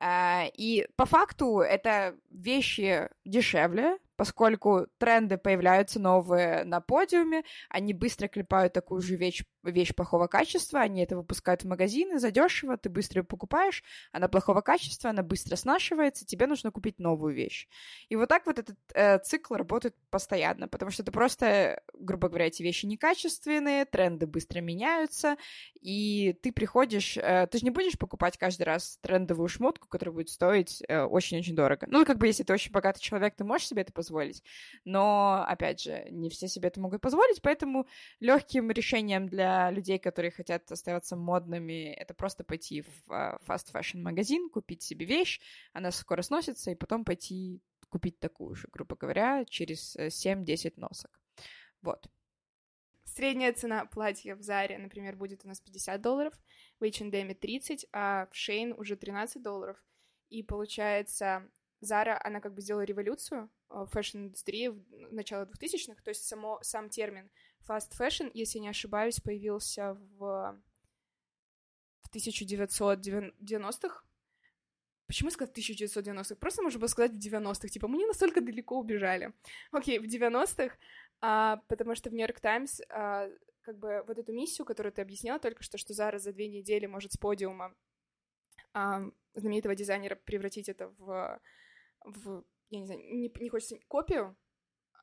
[0.00, 8.28] А, и по факту это вещи дешевле, поскольку тренды появляются новые на подиуме, они быстро
[8.28, 13.20] клепают такую же вещь, вещь плохого качества, они это выпускают в магазины задешево, ты быстро
[13.20, 17.68] ее покупаешь, она плохого качества, она быстро снашивается, тебе нужно купить новую вещь.
[18.08, 22.46] И вот так вот этот э, цикл работает постоянно, потому что это просто, грубо говоря,
[22.46, 25.36] эти вещи некачественные, тренды быстро меняются,
[25.80, 30.30] и ты приходишь, э, ты же не будешь покупать каждый раз трендовую шмотку, которая будет
[30.30, 31.86] стоить э, очень-очень дорого.
[31.88, 34.42] Ну, как бы, если ты очень богатый человек, ты можешь себе это позволить, позволить.
[34.84, 37.86] Но, опять же, не все себе это могут позволить, поэтому
[38.20, 43.98] легким решением для людей, которые хотят оставаться модными, это просто пойти в а, fast fashion
[43.98, 45.40] магазин, купить себе вещь,
[45.72, 51.10] она скоро сносится, и потом пойти купить такую же, грубо говоря, через 7-10 э, носок.
[51.82, 52.06] Вот.
[53.04, 56.34] Средняя цена платья в Заре, например, будет у нас 50 долларов,
[56.78, 59.76] в H&M 30, а в Shein уже 13 долларов.
[60.28, 61.48] И получается,
[61.80, 66.58] Зара, она как бы сделала революцию э, в фэшн-индустрии в начало 2000-х, то есть само,
[66.62, 67.30] сам термин
[67.68, 70.60] fast fashion, если не ошибаюсь, появился в,
[72.02, 74.02] в 1990-х.
[75.06, 76.34] Почему сказать 1990-х?
[76.36, 77.68] Просто можно было сказать в 90-х.
[77.68, 79.32] Типа, мы не настолько далеко убежали.
[79.70, 80.76] Окей, в 90-х,
[81.20, 83.28] а, потому что в Нью-Йорк Таймс а,
[83.62, 86.86] как бы вот эту миссию, которую ты объясняла только что, что Зара за две недели
[86.86, 87.74] может с подиума
[88.72, 89.02] а,
[89.34, 91.40] знаменитого дизайнера превратить это в
[92.06, 94.36] в, я не знаю, не, не хочется копию,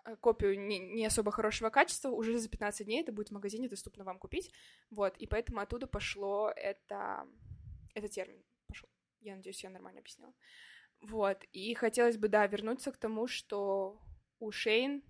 [0.03, 3.69] а, копию не, не особо хорошего качества, уже за 15 дней это будет в магазине
[3.69, 4.51] доступно вам купить,
[4.89, 7.27] вот, и поэтому оттуда пошло это,
[7.93, 8.89] это термин пошел.
[9.19, 10.33] Я надеюсь, я нормально объяснила.
[11.01, 14.01] Вот, и хотелось бы, да, вернуться к тому, что
[14.39, 15.03] у Шейн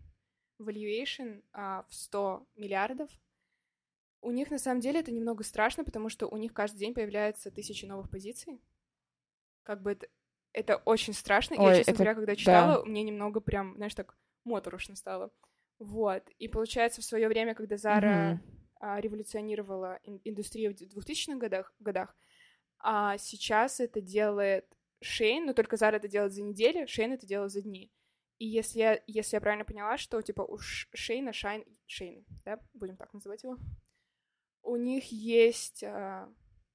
[0.59, 3.09] valuation а, в 100 миллиардов,
[4.21, 7.51] у них на самом деле это немного страшно, потому что у них каждый день появляется
[7.51, 8.61] тысячи новых позиций.
[9.63, 10.07] Как бы это,
[10.53, 11.57] это очень страшно.
[11.57, 11.97] Ой, я, честно это...
[11.97, 12.85] говоря, когда читала, да.
[12.85, 15.31] мне немного прям, знаешь, так моторошно стало.
[15.79, 16.23] Вот.
[16.39, 18.39] И получается, в свое время, когда Зара mm-hmm.
[18.79, 22.15] а, революционировала ин- индустрию в 2000-х годах, годах,
[22.79, 24.65] а сейчас это делает
[25.01, 27.91] Шейн, но только Зара это делает за неделю, Шейн это делает за дни.
[28.37, 32.97] И если я, если я правильно поняла, что, типа, у Шейна, Шайн, Шейн, да, будем
[32.97, 33.57] так называть его,
[34.61, 36.29] у них есть а,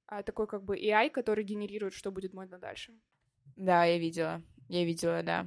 [0.07, 2.99] а, такой, как бы, AI, который генерирует, что будет модно дальше.
[3.59, 4.41] Да, я видела.
[4.69, 5.47] Я видела, да.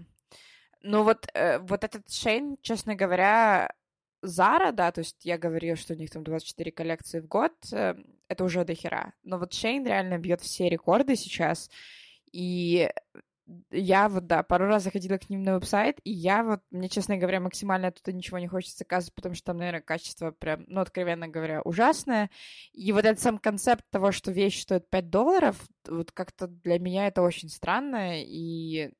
[0.81, 3.73] Ну вот, э, вот этот Шейн, честно говоря,
[4.21, 7.95] Зара, да, то есть я говорила, что у них там 24 коллекции в год, э,
[8.27, 9.13] это уже до хера.
[9.23, 11.69] Но вот Шейн реально бьет все рекорды сейчас.
[12.33, 12.89] И
[13.71, 17.17] я вот, да, пару раз заходила к ним на веб-сайт, и я вот, мне, честно
[17.17, 21.27] говоря, максимально оттуда ничего не хочется заказывать, потому что там, наверное, качество прям, ну, откровенно
[21.27, 22.29] говоря, ужасное.
[22.73, 27.07] И вот этот сам концепт того, что вещь стоит 5 долларов, вот как-то для меня
[27.07, 28.91] это очень странно, и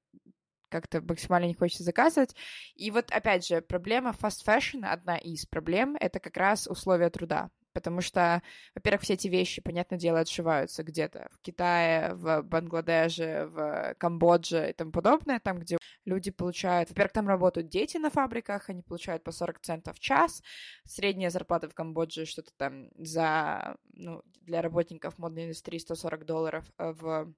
[0.69, 2.36] как-то максимально не хочется заказывать.
[2.75, 7.49] И вот, опять же, проблема fast fashion, одна из проблем, это как раз условия труда.
[7.74, 8.42] Потому что,
[8.76, 14.74] во-первых, все эти вещи, понятное дело, отшиваются где-то в Китае, в Бангладеше, в Камбодже и
[14.74, 16.90] тому подобное, там, где люди получают...
[16.90, 20.42] Во-первых, там работают дети на фабриках, они получают по 40 центов в час.
[20.86, 23.76] Средняя зарплата в Камбодже что-то там за...
[23.94, 27.34] Ну, для работников модной индустрии 140 долларов э, в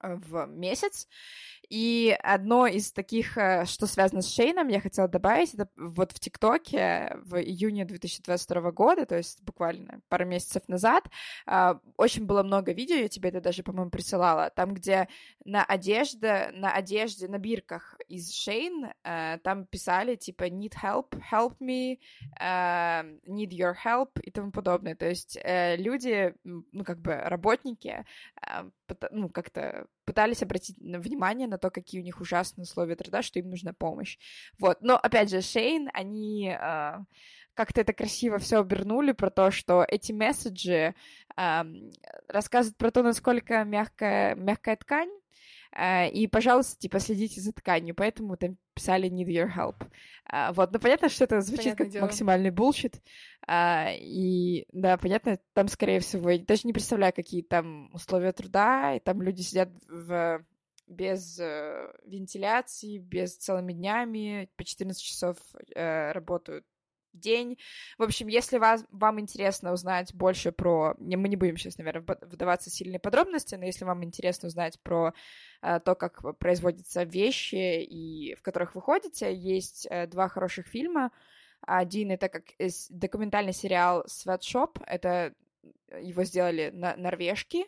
[0.00, 1.08] в месяц.
[1.68, 6.20] И одно из таких, э, что связано с Шейном, я хотела добавить, это вот в
[6.20, 11.10] ТикТоке в июне 2022 года, то есть буквально пару месяцев назад,
[11.46, 15.08] а, очень было много видео, я тебе это даже, по-моему, присылала, там, где
[15.44, 21.58] на одежде, на одежде, на бирках из Шейн, э, там писали, типа, need help, help
[21.60, 21.98] me,
[22.40, 24.94] э, need your help и тому подобное.
[24.94, 28.06] То есть люди, ну, как бы работники,
[29.10, 33.50] ну, как-то пытались обратить внимание на то, какие у них ужасные условия труда, что им
[33.50, 34.16] нужна помощь.
[34.58, 34.78] Вот.
[34.80, 36.98] Но, опять же, Shein, они э,
[37.52, 40.94] как-то это красиво все обернули про то, что эти месседжи
[41.36, 41.62] э,
[42.28, 45.10] рассказывают про то, насколько мягкая, мягкая ткань,
[46.12, 49.86] и, пожалуйста, типа, следите за тканью, поэтому там писали need your help.
[50.32, 52.02] Uh, вот, ну, понятно, что это звучит Понятное как дело.
[52.04, 53.00] максимальный bullshit,
[53.48, 58.94] uh, и, да, понятно, там, скорее всего, я даже не представляю, какие там условия труда,
[58.94, 60.44] и там люди сидят в
[60.88, 65.36] без э, вентиляции, без целыми днями, по 14 часов
[65.74, 66.64] э, работают
[67.18, 67.58] день.
[67.98, 70.94] В общем, если вас, вам интересно узнать больше про...
[70.98, 75.14] Мы не будем сейчас, наверное, вдаваться в сильные подробности, но если вам интересно узнать про
[75.62, 81.10] э, то, как производятся вещи, и в которых вы ходите, есть э, два хороших фильма.
[81.60, 82.44] Один— это как
[82.90, 84.82] документальный сериал «Sweatshop».
[84.86, 85.34] Это
[86.00, 87.66] его сделали на норвежки.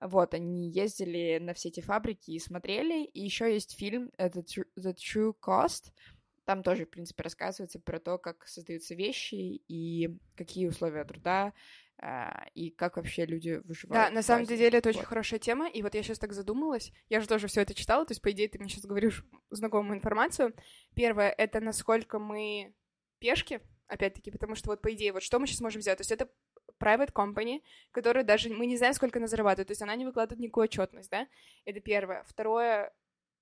[0.00, 3.04] Вот, они ездили на все эти фабрики и смотрели.
[3.04, 5.92] И еще есть фильм это The True Cost—
[6.46, 11.52] там тоже, в принципе, рассказывается про то, как создаются вещи и какие условия труда,
[11.98, 14.08] а, и как вообще люди выживают.
[14.08, 17.20] Да, на самом деле это очень хорошая тема, и вот я сейчас так задумалась, я
[17.20, 20.54] же тоже все это читала, то есть, по идее, ты мне сейчас говоришь знакомую информацию.
[20.94, 22.72] Первое— это насколько мы
[23.18, 25.98] пешки, опять-таки, потому что вот, по идее, вот что мы сейчас можем взять?
[25.98, 26.30] То есть это
[26.78, 30.40] private company, которая даже, мы не знаем, сколько она зарабатывает, то есть она не выкладывает
[30.40, 31.26] никакую отчетность, да?
[31.64, 32.22] Это первое.
[32.28, 32.94] Второе,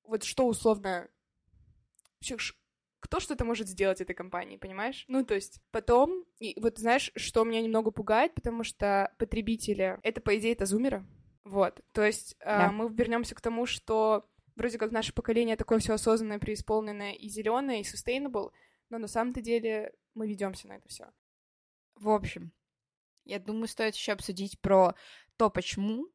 [0.04, 1.10] вот что условно
[3.04, 5.04] кто что-то может сделать этой компании, понимаешь?
[5.08, 10.22] Ну, то есть потом, и вот знаешь, что меня немного пугает, потому что потребители, это,
[10.22, 11.04] по идее, это зумеры,
[11.44, 12.68] вот, то есть да.
[12.68, 17.28] э, мы вернемся к тому, что вроде как наше поколение такое все осознанное, преисполненное и
[17.28, 18.52] зеленое, и sustainable,
[18.88, 21.12] но на самом-то деле мы ведемся на это все.
[21.96, 22.52] В общем,
[23.26, 24.94] я думаю, стоит еще обсудить про
[25.36, 26.08] то, почему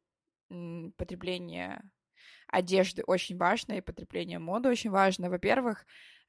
[0.96, 1.88] потребление
[2.48, 5.30] одежды очень важно и потребление моды очень важно.
[5.30, 5.86] Во-первых,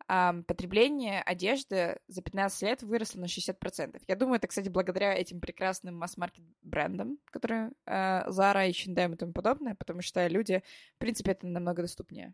[0.07, 4.01] потребление одежды за 15 лет выросло на 60%.
[4.07, 9.33] Я думаю, это, кстати, благодаря этим прекрасным масс-маркет брендам, которые э, Zara, H&M и тому
[9.33, 10.63] подобное, потому что люди,
[10.95, 12.33] в принципе, это намного доступнее.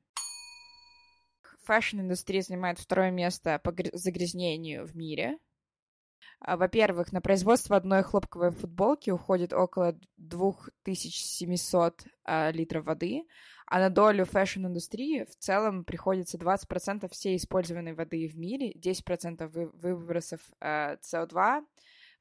[1.65, 5.37] Фэшн-индустрия занимает второе место по загрязнению в мире.
[6.39, 13.23] А, во-первых, на производство одной хлопковой футболки уходит около 2700 а, литров воды,
[13.67, 19.67] а на долю фэшн-индустрии в целом приходится 20% всей использованной воды в мире, 10% вы
[19.67, 21.65] выбросов э, CO2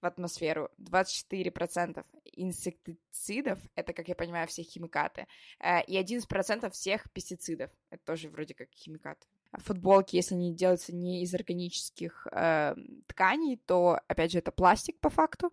[0.00, 5.26] в атмосферу, 24% инсектицидов, это, как я понимаю, все химикаты,
[5.60, 9.26] э, и 11% всех пестицидов, это тоже вроде как химикаты
[9.58, 12.74] футболки, если они делаются не из органических э,
[13.06, 15.52] тканей, то, опять же, это пластик по факту.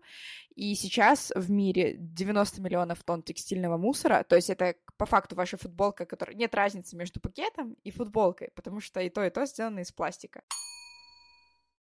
[0.54, 5.56] И сейчас в мире 90 миллионов тонн текстильного мусора, то есть это по факту ваша
[5.56, 6.36] футболка, которая...
[6.36, 10.42] Нет разницы между пакетом и футболкой, потому что и то, и то сделано из пластика.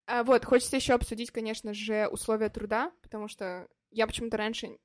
[0.06, 4.78] А, вот, хочется еще обсудить, конечно же, условия труда, потому что я почему-то раньше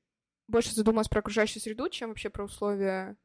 [0.48, 3.16] больше задумалась про окружающую среду, чем вообще про условия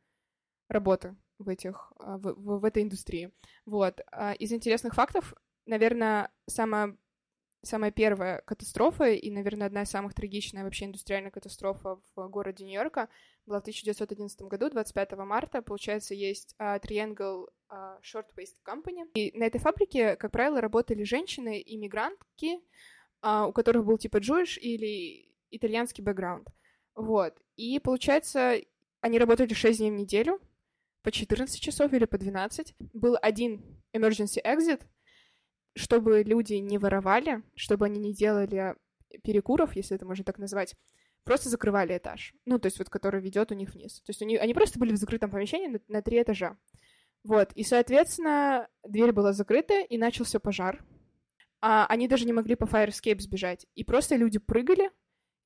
[0.69, 3.31] работы в этих, а, в, в, в этой индустрии.
[3.65, 4.01] Вот.
[4.12, 5.33] А, из интересных фактов,
[5.65, 6.97] наверное, самая
[7.63, 13.09] самая первая катастрофа и, наверное, одна из самых трагичных вообще индустриальная катастрофа в городе Нью-Йорка
[13.45, 15.61] была в 1911 году, 25 марта.
[15.61, 19.09] Получается, есть uh, Triangle uh, Shirtwaist Company.
[19.15, 22.59] И на этой фабрике, как правило, работали женщины-иммигрантки,
[23.23, 26.47] uh, у которых был типа Jewish или итальянский бэкграунд.
[26.95, 27.35] Вот.
[27.55, 28.57] И, получается,
[29.01, 30.41] они работали 6 дней в неделю,
[31.03, 32.75] по 14 часов или по 12.
[32.93, 34.81] Был один emergency exit,
[35.77, 38.75] чтобы люди не воровали, чтобы они не делали
[39.23, 40.75] перекуров, если это можно так назвать,
[41.23, 42.33] просто закрывали этаж.
[42.45, 44.01] Ну, то есть вот который ведет у них вниз.
[44.01, 46.57] То есть у них, они просто были в закрытом помещении на, на три этажа.
[47.23, 50.83] Вот, и, соответственно, дверь была закрыта, и начался пожар.
[51.59, 53.65] А они даже не могли по fire escape сбежать.
[53.75, 54.91] И просто люди прыгали,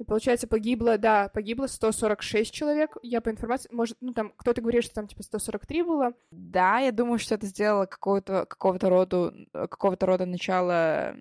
[0.02, 2.98] и, получается, погибло, да, погибло 146 человек.
[3.04, 6.14] Я по информации, может, ну, там, кто-то говорит, что там, типа, 143 было.
[6.32, 11.18] Да, я думаю, что это сделало какого-то, какого-то рода, какого-то рода начало,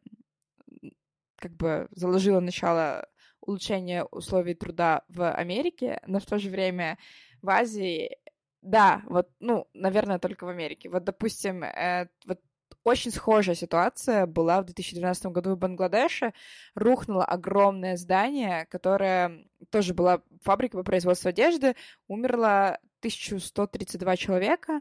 [1.36, 3.06] как бы заложило начало
[3.42, 6.96] улучшения условий труда в Америке, но в то же время
[7.42, 8.16] в Азии
[8.62, 10.90] да, вот, ну, наверное, только в Америке.
[10.90, 12.40] Вот, допустим, э, вот
[12.84, 16.32] очень схожая ситуация была в 2012 году в Бангладеше.
[16.74, 21.76] Рухнуло огромное здание, которое тоже была фабрика по производству одежды.
[22.08, 24.80] Умерло 1132 человека,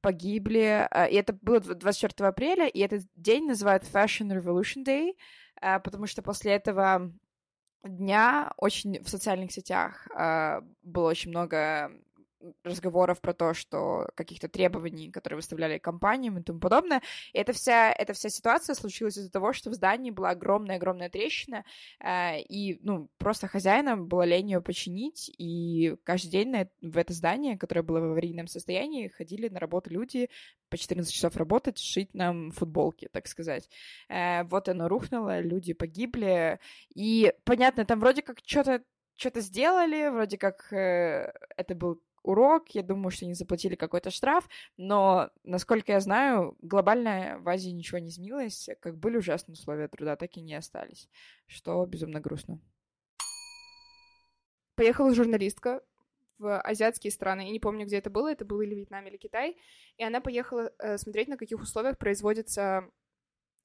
[0.00, 0.86] погибли.
[0.90, 5.12] А, и это было 24 апреля, и этот день называют Fashion Revolution Day,
[5.60, 7.12] а, потому что после этого
[7.84, 11.92] дня очень в социальных сетях а, было очень много
[12.64, 17.02] разговоров про то, что каких-то требований, которые выставляли компаниям и тому подобное.
[17.32, 21.64] И эта вся, эта вся ситуация случилась из-за того, что в здании была огромная-огромная трещина,
[22.00, 27.12] э, и, ну, просто хозяинам было лень ее починить, и каждый день на, в это
[27.12, 30.28] здание, которое было в аварийном состоянии, ходили на работу люди
[30.68, 33.68] по 14 часов работать, шить нам футболки, так сказать.
[34.08, 36.58] Э, вот оно рухнуло, люди погибли,
[36.94, 38.82] и, понятно, там вроде как что-то
[39.16, 44.48] что-то сделали, вроде как э, это был урок, я думаю, что они заплатили какой-то штраф,
[44.76, 50.16] но, насколько я знаю, глобально в Азии ничего не изменилось, как были ужасные условия труда,
[50.16, 51.08] так и не остались,
[51.46, 52.60] что безумно грустно.
[54.74, 55.82] Поехала журналистка
[56.38, 59.56] в азиатские страны, я не помню, где это было, это был или Вьетнам, или Китай,
[59.96, 62.90] и она поехала э, смотреть, на каких условиях производится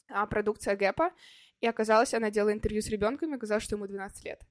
[0.07, 1.11] э, продукция Гэпа,
[1.59, 4.41] и оказалось, она делала интервью с ребенком, и оказалось, что ему 12 лет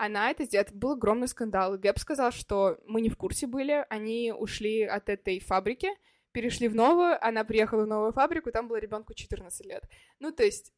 [0.00, 0.68] она это сделала.
[0.72, 1.76] Был огромный скандал.
[1.76, 5.88] Гэб сказал, что мы не в курсе были, они ушли от этой фабрики,
[6.32, 9.84] перешли в новую, она приехала в новую фабрику, там было ребенку 14 лет.
[10.18, 10.72] Ну, то есть,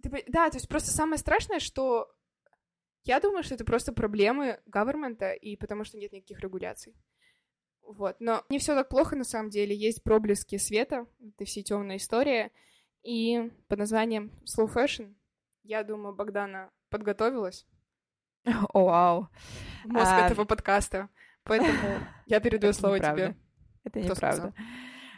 [0.00, 2.08] ты, да, то есть просто самое страшное, что
[3.02, 6.94] я думаю, что это просто проблемы гавермента, и потому что нет никаких регуляций.
[7.82, 8.14] Вот.
[8.20, 9.74] Но не все так плохо на самом деле.
[9.74, 12.52] Есть проблески света, это все темная история.
[13.02, 15.16] И под названием Slow Fashion,
[15.64, 17.66] я думаю, Богдана подготовилась.
[18.72, 19.28] О, вау.
[19.84, 20.26] Мозг а...
[20.26, 21.08] этого подкаста.
[21.44, 21.72] Поэтому
[22.26, 23.36] я передаю слово тебе.
[23.84, 24.52] Это неправда.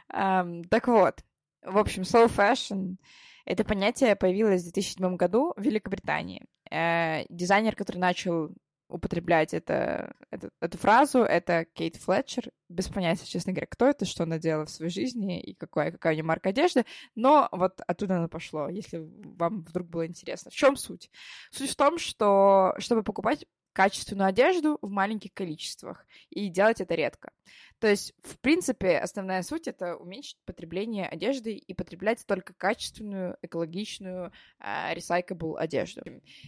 [0.08, 1.22] Так вот,
[1.62, 2.96] в общем, slow fashion—
[3.44, 6.44] это понятие появилось в 2007 году в Великобритании.
[6.70, 8.50] Uh, дизайнер, который начал
[8.88, 12.51] употреблять это, это, эту фразу, это Кейт Флетчер.
[12.68, 16.12] Без понятия, честно говоря, кто это, что она делала в своей жизни и какая, какая
[16.12, 16.85] у нее марка одежды.
[17.14, 18.98] Но вот оттуда оно пошло, если
[19.37, 20.51] вам вдруг было интересно.
[20.51, 21.11] В чем суть?
[21.51, 23.46] Суть в том, что чтобы покупать
[23.78, 27.30] качественную одежду в маленьких количествах и делать это редко.
[27.78, 34.32] То есть, в принципе, основная суть— это уменьшить потребление одежды и потреблять только качественную, экологичную,
[34.58, 36.02] э, recyclable одежду.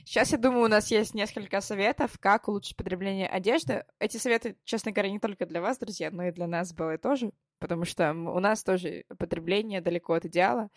[0.04, 3.84] Сейчас, я думаю, у нас есть несколько советов, как улучшить потребление одежды.
[4.00, 7.30] Эти советы, честно говоря, не только для вас, друзья, но и для нас, Беллы, тоже,
[7.60, 10.68] потому что у нас тоже потребление далеко от идеала.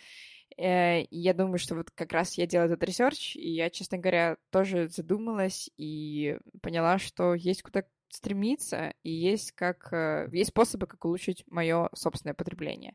[0.58, 4.38] Э, я думаю, что вот как раз я делала этот research, и я, честно говоря,
[4.52, 11.04] тоже задумалась и поняла, что есть куда стремиться, и есть как э, есть способы, как
[11.06, 12.94] улучшить мое собственное потребление.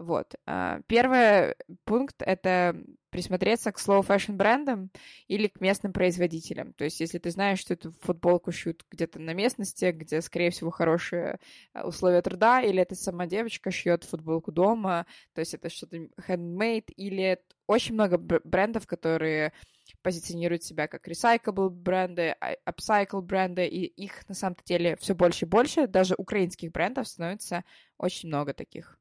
[0.00, 0.34] Вот.
[0.46, 2.74] А, первый пункт— это
[3.10, 4.90] присмотреться к slow fashion брендам
[5.28, 6.72] или к местным производителям.
[6.72, 10.70] То есть, если ты знаешь, что эту футболку шьют где-то на местности, где, скорее всего,
[10.70, 11.38] хорошие
[11.74, 16.90] а, условия труда, или это сама девочка шьет футболку дома, то есть это что-то handmade,
[16.96, 19.52] или очень много брендов, которые
[20.00, 25.44] позиционируют себя как recyclable бренды, а, upcycle бренды, и их на самом деле все больше
[25.44, 25.86] и больше.
[25.86, 27.64] Даже украинских брендов становится
[27.98, 28.96] очень много таких.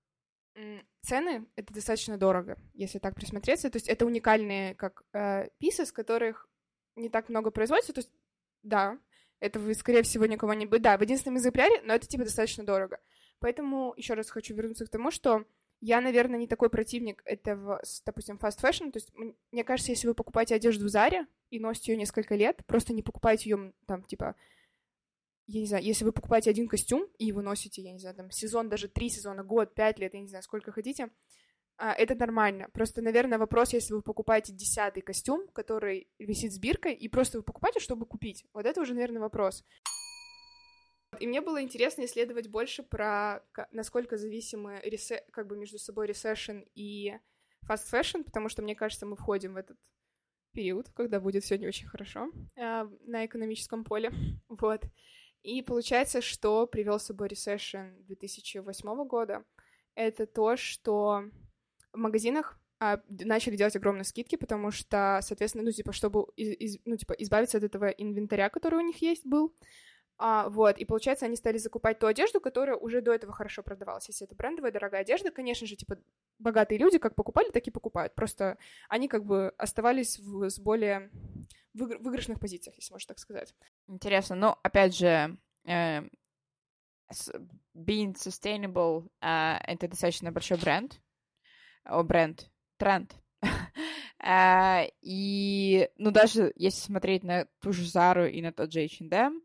[1.02, 3.70] Цены— это достаточно дорого, если так присмотреться.
[3.70, 6.48] То есть это уникальные как э, с которых
[6.96, 7.94] не так много производится.
[7.94, 8.12] То есть,
[8.64, 9.00] да,
[9.40, 10.82] это вы, скорее всего, никого не будет.
[10.82, 13.00] Да, в единственном экземпляре, но это, типа, достаточно дорого.
[13.40, 15.46] Поэтому еще раз хочу вернуться к тому, что
[15.82, 18.92] я, наверное, не такой противник этого, допустим, fast fashion.
[18.92, 19.12] То есть,
[19.52, 23.02] мне кажется, если вы покупаете одежду в Заре и носите ее несколько лет, просто не
[23.02, 24.36] покупайте ее там, типа,
[25.52, 28.30] я не знаю, если вы покупаете один костюм и вы носите, я не знаю, там,
[28.30, 31.10] сезон, даже три сезона, год, пять лет, я не знаю, сколько хотите,
[31.78, 32.70] а, это нормально.
[32.72, 37.44] Просто, наверное, вопрос, если вы покупаете десятый костюм, который висит с биркой, и просто вы
[37.44, 38.46] покупаете, чтобы купить.
[38.54, 39.66] Вот это уже, наверное, вопрос.
[41.20, 45.26] И мне было интересно исследовать больше про насколько зависимы ресе...
[45.32, 47.14] как бы между собой ресешн и
[47.68, 49.78] fast fashion, потому что, мне кажется, мы входим в этот
[50.52, 54.12] период, когда будет все не очень хорошо э, на экономическом поле.
[54.48, 54.84] Вот.
[55.44, 59.44] И получается, что привел с собой ресессион 2008 года.
[59.96, 61.24] это то, что
[61.94, 66.80] в магазинах а, начали делать огромные скидки, потому что, соответственно, ну, типа, чтобы из, из,
[66.86, 69.54] ну, типа, избавиться от этого инвентаря, который у них есть, был,
[70.22, 74.10] а, вот, и получается, они стали закупать ту одежду, которая уже до этого хорошо продавалась.
[74.10, 75.98] Если это брендовая, дорогая одежда, конечно же, типа,
[76.40, 78.14] богатые люди как покупали, так и покупают.
[78.16, 78.58] Просто
[78.90, 81.10] они как бы оставались в, с более
[81.74, 83.56] выигр- выигрышных позициях, если можно так сказать.
[83.88, 86.02] Интересно, но, опять же, э,
[87.74, 91.00] being sustainable э,— это достаточно большой бренд,
[91.86, 93.16] о, бренд, тренд.
[94.22, 99.42] э, и, ну, даже если смотреть на ту же Зару и на тот же H&M,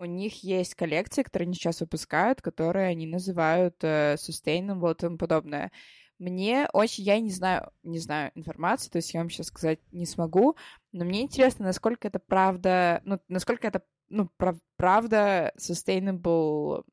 [0.00, 5.18] у них есть коллекции, которые они сейчас выпускают, которые они называют э, sustainable и тому
[5.18, 5.70] подобное.
[6.18, 10.06] Мне очень, я не знаю, не знаю информации, то есть я вам сейчас сказать не
[10.06, 10.56] смогу,
[10.92, 16.84] но мне интересно, насколько это правда, ну, насколько это, ну, прав, правда sustainable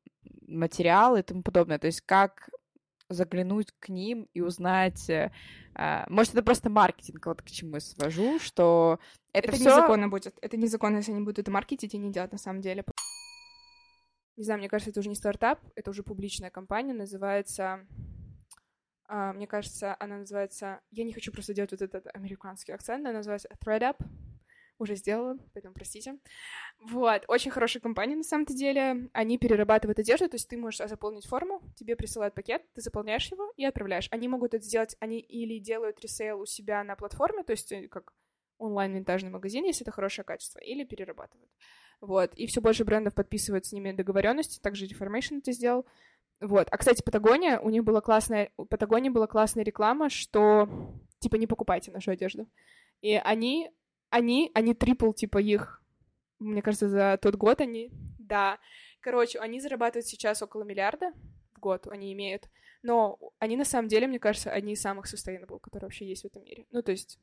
[0.46, 2.50] материал и тому подобное, то есть как
[3.08, 5.30] заглянуть к ним и узнать, э,
[5.74, 8.98] э, может, это просто маркетинг, вот к чему я свожу, что
[9.32, 9.64] это, это всё...
[9.64, 10.34] незаконно будет.
[10.40, 12.84] Это незаконно, если они будут это маркетить и не делать на самом деле.
[14.36, 17.86] Не знаю, мне кажется, это уже не стартап, это уже публичная компания, называется...
[19.10, 20.80] Uh, мне кажется, она называется...
[20.90, 23.96] Я не хочу просто делать вот этот американский акцент, она называется ThreadUp.
[24.78, 26.18] Уже сделала, поэтому простите.
[26.80, 29.10] Вот, очень хорошая компания на самом-то деле.
[29.12, 33.52] Они перерабатывают одежду, то есть ты можешь заполнить форму, тебе присылают пакет, ты заполняешь его
[33.56, 34.08] и отправляешь.
[34.12, 37.88] Они могут это сделать, они или делают ресейл у себя на платформе, то есть э,
[37.88, 38.12] как
[38.58, 41.50] онлайн-винтажный магазин, если это хорошее качество, или перерабатывают.
[42.00, 45.86] Вот, и все больше брендов подписывают с ними договоренности, также Deformation это сделал.
[46.40, 50.68] Вот, а, кстати, Патагония, у них была классная, у Патагонии была классная реклама, что,
[51.18, 52.48] типа, не покупайте нашу одежду.
[53.00, 53.70] И они,
[54.10, 55.82] они, они трипл, типа, их,
[56.38, 58.58] мне кажется, за тот год они, да.
[59.00, 61.12] Короче, они зарабатывают сейчас около миллиарда
[61.54, 62.48] в год, они имеют.
[62.82, 66.26] Но они, на самом деле, мне кажется, одни из самых sustainable, которые вообще есть в
[66.26, 66.66] этом мире.
[66.70, 67.18] Ну, то есть,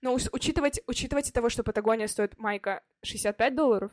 [0.00, 3.92] но учитывать, учитывать того, что Патагония стоит майка 65 долларов,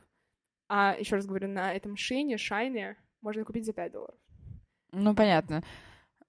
[0.69, 4.15] а, еще раз говорю, на этом шине, шайне можно купить за 5 долларов.
[4.91, 5.63] Ну, понятно.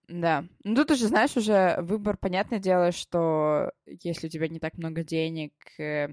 [0.09, 0.46] Да.
[0.64, 5.04] Ну, тут уже, знаешь, уже выбор, понятное дело, что если у тебя не так много
[5.04, 5.52] денег...
[5.78, 6.09] Э...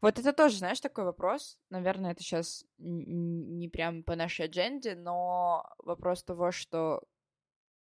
[0.00, 1.58] Вот это тоже, знаешь, такой вопрос.
[1.68, 7.02] Наверное, это сейчас не прям по нашей адженде, но вопрос того, что,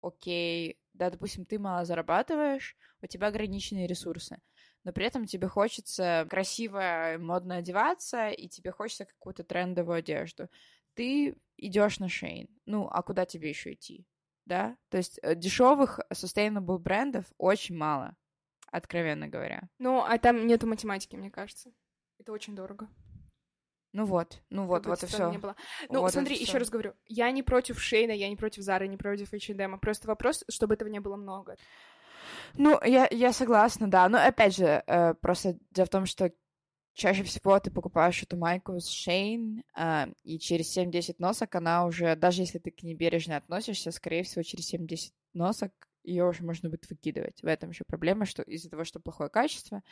[0.00, 4.38] окей, да, допустим, ты мало зарабатываешь, у тебя ограниченные ресурсы
[4.84, 10.48] но при этом тебе хочется красиво, модно одеваться, и тебе хочется какую-то трендовую одежду.
[10.94, 12.48] Ты идешь на Шейн.
[12.66, 14.04] Ну, а куда тебе еще идти?
[14.44, 14.76] Да?
[14.90, 18.16] То есть э, дешевых sustainable брендов очень мало,
[18.70, 19.68] откровенно говоря.
[19.78, 21.72] Ну, а там нету математики, мне кажется.
[22.18, 22.88] Это очень дорого.
[23.92, 25.30] Ну вот, ну вот, вот и все.
[25.30, 25.54] Не было.
[25.90, 28.96] Ну, вот смотри, еще раз говорю, я не против Шейна, я не против Зары, не
[28.96, 31.56] против H&M, просто вопрос, чтобы этого не было много.
[32.54, 34.08] Ну, я, я согласна, да.
[34.08, 36.32] Но опять же, э, просто дело в том, что
[36.94, 42.16] чаще всего ты покупаешь эту майку с Шейн, э, и через 7-10 носок она уже,
[42.16, 45.72] даже если ты к ней бережно относишься, скорее всего, через 7-10 носок
[46.04, 47.42] ее уже можно будет выкидывать.
[47.42, 49.82] В этом еще проблема, что из-за того, что плохое качество,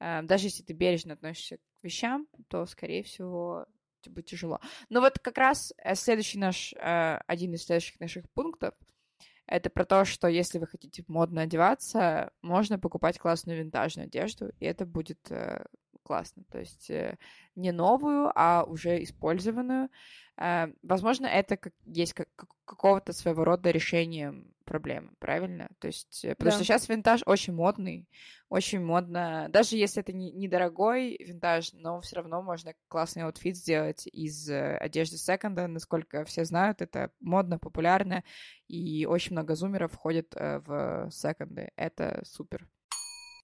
[0.00, 3.66] э, даже если ты бережно относишься к вещам, то, скорее всего,
[4.00, 4.60] тебе будет тяжело.
[4.88, 8.74] Но вот как раз э, следующий наш, э, один из следующих наших пунктов—
[9.46, 14.66] это про то, что если вы хотите модно одеваться, можно покупать классную винтажную одежду, и
[14.66, 15.64] это будет э,
[16.08, 16.42] классно.
[16.50, 17.18] То есть э,
[17.54, 19.90] не новую, а уже использованную.
[20.38, 25.68] Э, возможно, это как, есть как, как, какого-то своего рода решением проблемы, правильно?
[25.80, 26.56] То есть, э, потому да.
[26.56, 28.08] что сейчас винтаж очень модный,
[28.48, 29.48] очень модно.
[29.50, 35.18] Даже если это не недорогой винтаж, но все равно можно классный outfit сделать из одежды
[35.18, 35.66] секонда.
[35.66, 38.24] Насколько все знают, это модно, популярно,
[38.66, 41.70] и очень много зумеров входят э, в секонды.
[41.76, 42.66] Это супер.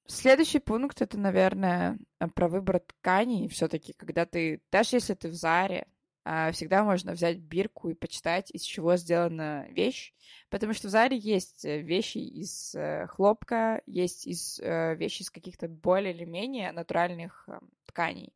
[0.06, 1.98] Следующий пункт это, наверное,
[2.34, 3.48] про выбор тканей.
[3.48, 5.86] Все-таки, когда ты, даже если ты в Заре,
[6.26, 10.14] а, всегда можно взять бирку и почитать, из чего сделана вещь,
[10.48, 15.30] потому что в Заре есть э, вещи из э, хлопка, есть из э, вещи из
[15.30, 17.46] каких-то более или менее натуральных
[17.84, 18.34] тканей.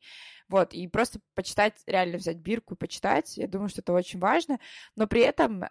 [0.48, 4.60] Вот, и просто почитать, реально взять бирку и почитать, я думаю, что это очень важно,
[4.94, 5.62] но при этом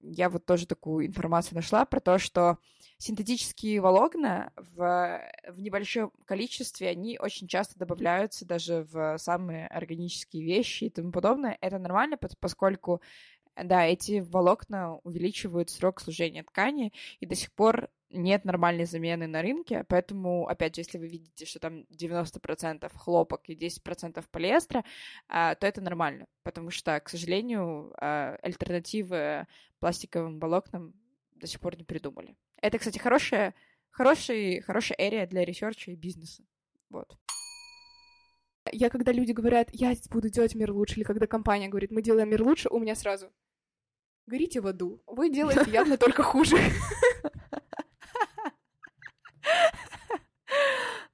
[0.00, 2.58] я вот тоже такую информацию нашла про то, что
[2.98, 10.84] синтетические волокна в, в небольшом количестве, они очень часто добавляются даже в самые органические вещи
[10.84, 11.56] и тому подобное.
[11.60, 13.00] Это нормально, поскольку
[13.56, 19.42] да, эти волокна увеличивают срок служения ткани, и до сих пор нет нормальной замены на
[19.42, 24.84] рынке, поэтому, опять же, если вы видите, что там 90% хлопок и 10% полиэстера,
[25.28, 29.46] а, то это нормально, потому что, к сожалению, а, альтернативы
[29.78, 30.94] пластиковым волокнам
[31.34, 32.36] до сих пор не придумали.
[32.60, 33.54] Это, кстати, хорошая,
[33.90, 36.42] хороший, хорошая area для research а и бизнеса.
[36.90, 37.16] Вот.
[38.72, 42.28] Я, когда люди говорят, я буду делать мир лучше, или когда компания говорит, мы делаем
[42.28, 43.32] мир лучше, у меня сразу
[44.26, 45.02] горите в аду.
[45.06, 46.56] Вы делаете явно только хуже.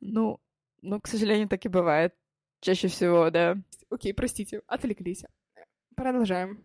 [0.01, 0.39] Ну,
[0.83, 2.15] ну, к сожалению, так и бывает.
[2.61, 3.57] Чаще всего, да.
[3.91, 5.25] Окей, простите, отвлеклись.
[5.97, 6.65] Продолжаем.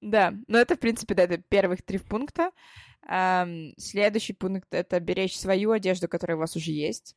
[0.00, 2.52] Да, но это, в принципе, да, это первых три пункта.
[3.04, 7.16] Следующий пункт— это беречь свою одежду, которая у вас уже есть.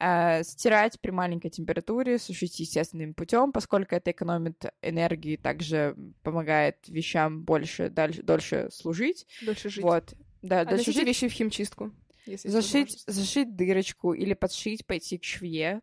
[0.00, 7.44] Uh, стирать при маленькой температуре, сушить естественным путем, поскольку это экономит энергию также помогает вещам
[7.44, 9.24] больше, дальше, дольше служить.
[9.42, 9.84] Дольше жить.
[9.84, 10.14] Вот.
[10.42, 11.06] Да, а дольше жить.
[11.06, 11.92] вещи в химчистку.
[12.26, 15.80] Зашить, зашить дырочку или подшить, пойти к швее.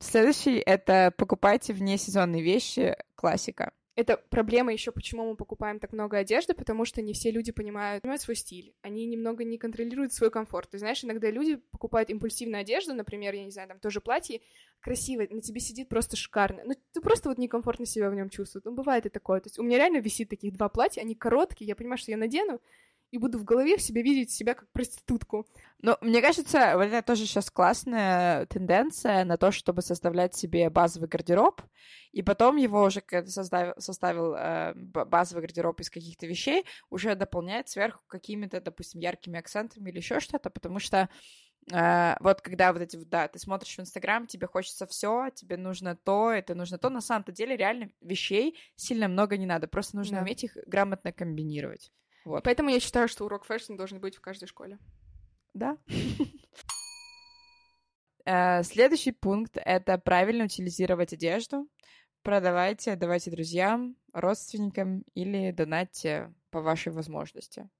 [0.00, 3.72] Следующий— это покупайте внесезонные вещи, классика.
[3.98, 8.02] Это проблема еще, почему мы покупаем так много одежды, потому что не все люди понимают,
[8.02, 8.72] понимают свой стиль.
[8.80, 10.70] Они немного не контролируют свой комфорт.
[10.70, 14.40] Ты знаешь, иногда люди покупают импульсивную одежду, например, я не знаю, там тоже платье,
[14.78, 16.62] красивое, на тебе сидит просто шикарно.
[16.64, 18.64] Ну, ты просто вот некомфортно себя в нем чувствуешь.
[18.64, 19.40] Ну, бывает и такое.
[19.40, 22.18] То есть у меня реально висит таких два платья, они короткие, я понимаю, что я
[22.18, 22.60] надену,
[23.10, 25.46] и буду в голове в себе видеть себя как проститутку.
[25.80, 31.08] Ну, мне кажется, вот это тоже сейчас классная тенденция на то, чтобы составлять себе базовый
[31.08, 31.62] гардероб,
[32.12, 37.14] и потом его уже, когда ты составил, составил э, базовый гардероб из каких-то вещей, уже
[37.14, 41.08] дополнять сверху какими-то, допустим, яркими акцентами или еще что-то, потому что
[41.70, 45.96] Uh, вот когда вот эти, да, ты смотришь в Инстаграм, тебе хочется все, тебе нужно
[45.96, 50.16] то, это нужно то, на самом-то деле реально вещей сильно много не надо, просто нужно
[50.16, 50.22] да.
[50.22, 51.92] уметь их грамотно комбинировать.
[52.28, 52.44] Вот.
[52.44, 54.78] Поэтому я считаю, что урок fashion должен быть в каждой школе.
[55.54, 55.76] Да.
[58.30, 61.66] Э, следующий пункт— это правильно утилизировать одежду.
[62.20, 67.70] Продавайте, давайте друзьям, родственникам или донатьте по вашей возможности.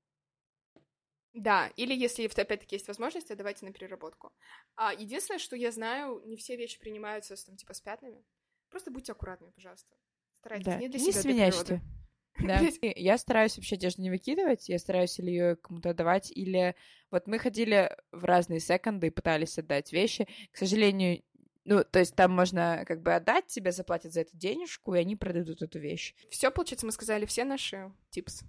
[1.35, 4.33] Да, или если опять-таки есть возможность, давайте на переработку.
[4.75, 8.25] А, единственное, что я знаю, не все вещи принимаются там, типа с пятнами.
[8.71, 9.95] Просто будьте аккуратными, пожалуйста.
[10.33, 10.79] Старайтесь да.
[10.79, 11.65] не для не себя, свинячьте.
[11.65, 11.98] для природы.
[12.39, 12.61] Да.
[12.83, 16.75] Я стараюсь вообще одежду не выкидывать, я стараюсь или ее кому-то отдавать, или
[17.11, 20.29] вот мы ходили в разные секонды и пытались отдать вещи.
[20.53, 21.23] К сожалению,
[21.65, 25.17] ну, то есть там можно как бы отдать, тебе заплатят за эту денежку, и они
[25.17, 26.15] продадут эту вещь.
[26.31, 28.43] Все, получается, мы сказали все наши типс.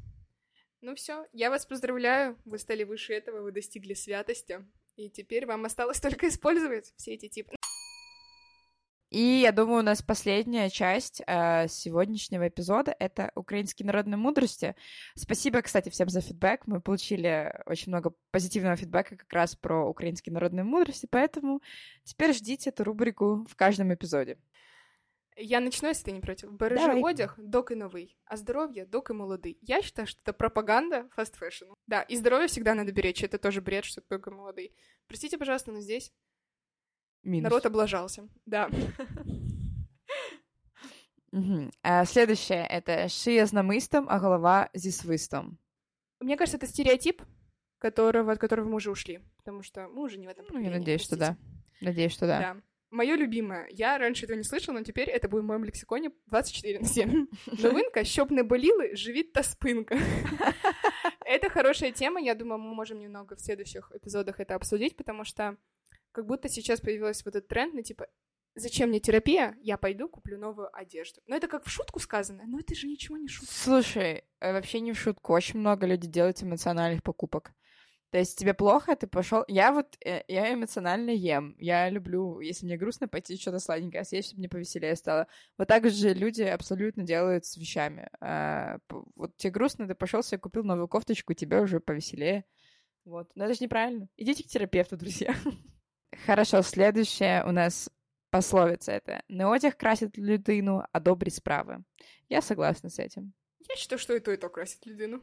[0.82, 4.66] Ну все, я вас поздравляю, вы стали выше этого, вы достигли святости,
[4.96, 7.59] и теперь вам осталось только использовать все эти типы.
[9.10, 14.76] И я думаю, у нас последняя часть э, сегодняшнего эпизода— это украинские народные мудрости.
[15.16, 16.68] Спасибо, кстати, всем за фидбэк.
[16.68, 21.62] Мы получили очень много позитивного фидбэка как раз про украинские народные мудрости, поэтому
[22.04, 24.38] теперь ждите эту рубрику в каждом эпизоде.
[25.42, 26.52] Я начну, если ты не против.
[26.52, 27.14] Бережи Давай.
[27.14, 29.58] одяг, доки новий, а здоров'я, доки молодий.
[29.62, 31.66] Я считаю, что это пропаганда fast fashion.
[31.88, 33.24] Да, и здоровье всегда надо беречь.
[33.24, 34.76] Это тоже бред, что только молодий.
[35.08, 36.12] Простите, пожалуйста, но здесь
[37.23, 37.45] Минус.
[37.51, 38.29] народ облажался.
[38.47, 38.69] Да.
[41.33, 41.71] Мгм.
[41.83, 45.59] А следующее — это шия з намистом, а голова зі свистом.
[46.21, 47.23] Мне кажется, это стереотип,
[47.79, 49.21] которого, от которого мы уже ушли.
[49.37, 51.37] Потому что мы уже не в этом Ну, я поколении, надеюсь, что простите.
[51.81, 51.87] да.
[51.87, 52.39] Надеюсь, что да.
[52.41, 52.57] Да.
[52.91, 53.67] Мое любимое.
[53.73, 57.29] Я раньше этого не слышала, но теперь это будет в моем лексиконе 24 на 7.
[57.63, 59.99] Новинка, щоб не боліли, живіт та спинка.
[61.27, 65.57] Это хорошая тема, я думаю, мы можем немного в следующих эпизодах это обсудить, потому что
[66.12, 68.08] как будто сейчас появился вот этот тренд на типа
[68.56, 71.22] зачем мне терапия, я пойду куплю новую одежду.
[71.28, 73.54] Но это как в шутку сказано, но это же ничего не шутка.
[73.54, 77.54] Слушай, э, вообще не в шутку, очень много людей делают эмоциональных покупок.
[78.12, 79.44] То есть тебе плохо, ты пошел.
[79.48, 81.56] Я вот э, я эмоционально ем.
[81.60, 85.28] Я люблю, если мне грустно, пойти что-то сладенькое съесть, чтобы мне повеселее стало.
[85.60, 88.10] Вот так же люди абсолютно делают с вещами.
[88.20, 92.46] А, п- вот тебе грустно, ты пошел себе купил новую кофточку, тебе уже повеселее.
[93.06, 93.30] Вот.
[93.36, 94.10] Но это же неправильно.
[94.18, 95.36] Идите к терапевту, друзья.
[96.26, 97.90] Хорошо, следующее у нас
[98.30, 99.24] пословица это.
[99.30, 101.84] Не одяг красит людину, а добрі справи.
[102.30, 103.34] Я согласна с этим.
[103.70, 105.22] Я считаю, что и то, и то красит людину.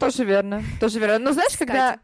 [0.00, 1.18] Тоже верно, тоже верно.
[1.18, 2.00] Но знаешь, когда,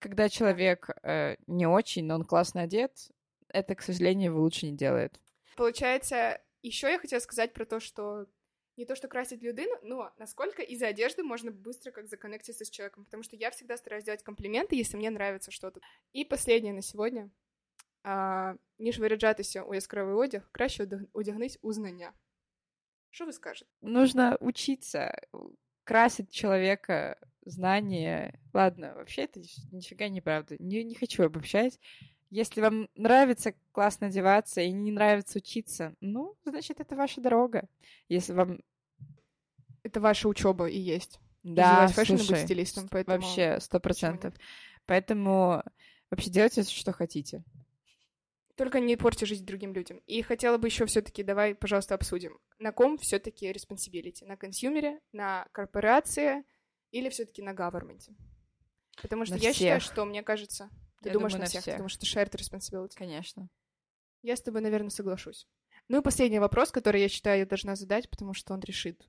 [0.00, 2.92] когда человек э, не очень, но он классно одет,
[3.48, 5.20] это, к сожалению, его лучше не делает.
[5.56, 8.26] Получается, еще я хотела сказать про то, что
[8.77, 13.05] не то, что красить людину, но насколько из-за одежды можно быстро как законнектиться с человеком,
[13.05, 15.79] потому что я всегда стараюсь делать комплименты, если мне нравится что-то.
[16.13, 17.29] І последнее на сьогодні.
[18.03, 22.13] А, ніж виряджатися у яскравий одяг, краще одяг- одягнись у знання.
[23.11, 23.71] Що ви скажете?
[23.81, 25.21] Нужно учиться
[25.83, 28.39] красить человека знания.
[28.53, 29.41] Ладно, вообще это
[29.71, 30.55] нифига не правда.
[30.59, 31.79] Не, не хочу обобщать.
[32.30, 37.68] Если вам нравится классно одеваться и не нравится учиться, ну, значит, это ваша дорога.
[38.08, 38.60] Если вам...
[39.82, 41.20] Это ваша учеба и есть.
[41.42, 43.16] Да, и слушай, быть стилистом, поэтому...
[43.16, 44.34] вообще, сто процентов.
[44.84, 45.62] Поэтому
[46.10, 47.44] вообще делайте, что хотите.
[48.56, 49.98] Только не порти жизнь другим людям.
[50.06, 52.38] И хотела бы еще все-таки, давай, пожалуйста, обсудим.
[52.58, 54.26] На ком все-таки responsibility?
[54.26, 56.44] На консюмере, на корпорации
[56.90, 58.10] или все-таки на government?
[59.00, 59.92] Потому что На я считаю, всех.
[59.92, 60.68] что, мне кажется,
[61.02, 61.74] ты Я думаешь думаю, на на всех, всех.
[61.74, 62.92] потому что shared responsibility.
[62.96, 63.48] Конечно.
[64.22, 65.46] Я с тобой, наверное, соглашусь.
[65.88, 69.08] Ну и последний вопрос, который я считаю, я должна задать, потому что он решит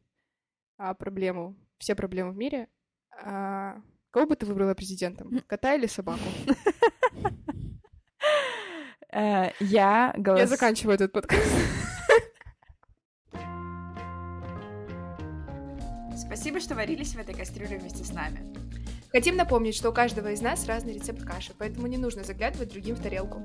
[0.77, 2.67] а, проблему, все проблемы в мире.
[3.11, 3.81] А,
[4.11, 5.41] кого бы ты выбрала президентом?
[5.47, 6.23] Кота или собаку?
[9.11, 10.39] Э, Я голос...
[10.41, 11.43] Я заканчиваю этот подкаст.
[16.15, 18.68] Спасибо, что варились в этой кастрюле вместе с нами.
[19.11, 22.95] Хотим напомнить, что у каждого из нас разный рецепт каши, поэтому не нужно заглядывать другим
[22.95, 23.43] в тарелку.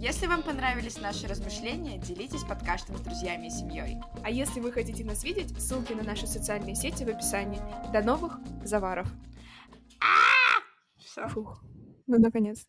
[0.00, 3.98] Если вам понравились наши размышления, делитесь подкастом с друзьями и семьей.
[4.24, 7.60] А если вы хотите нас видеть, ссылки на наши социальные сети в описании.
[7.92, 9.06] До новых заваров.
[10.96, 11.28] Все.
[11.28, 11.62] Фух.
[12.06, 12.66] Ну, наконец.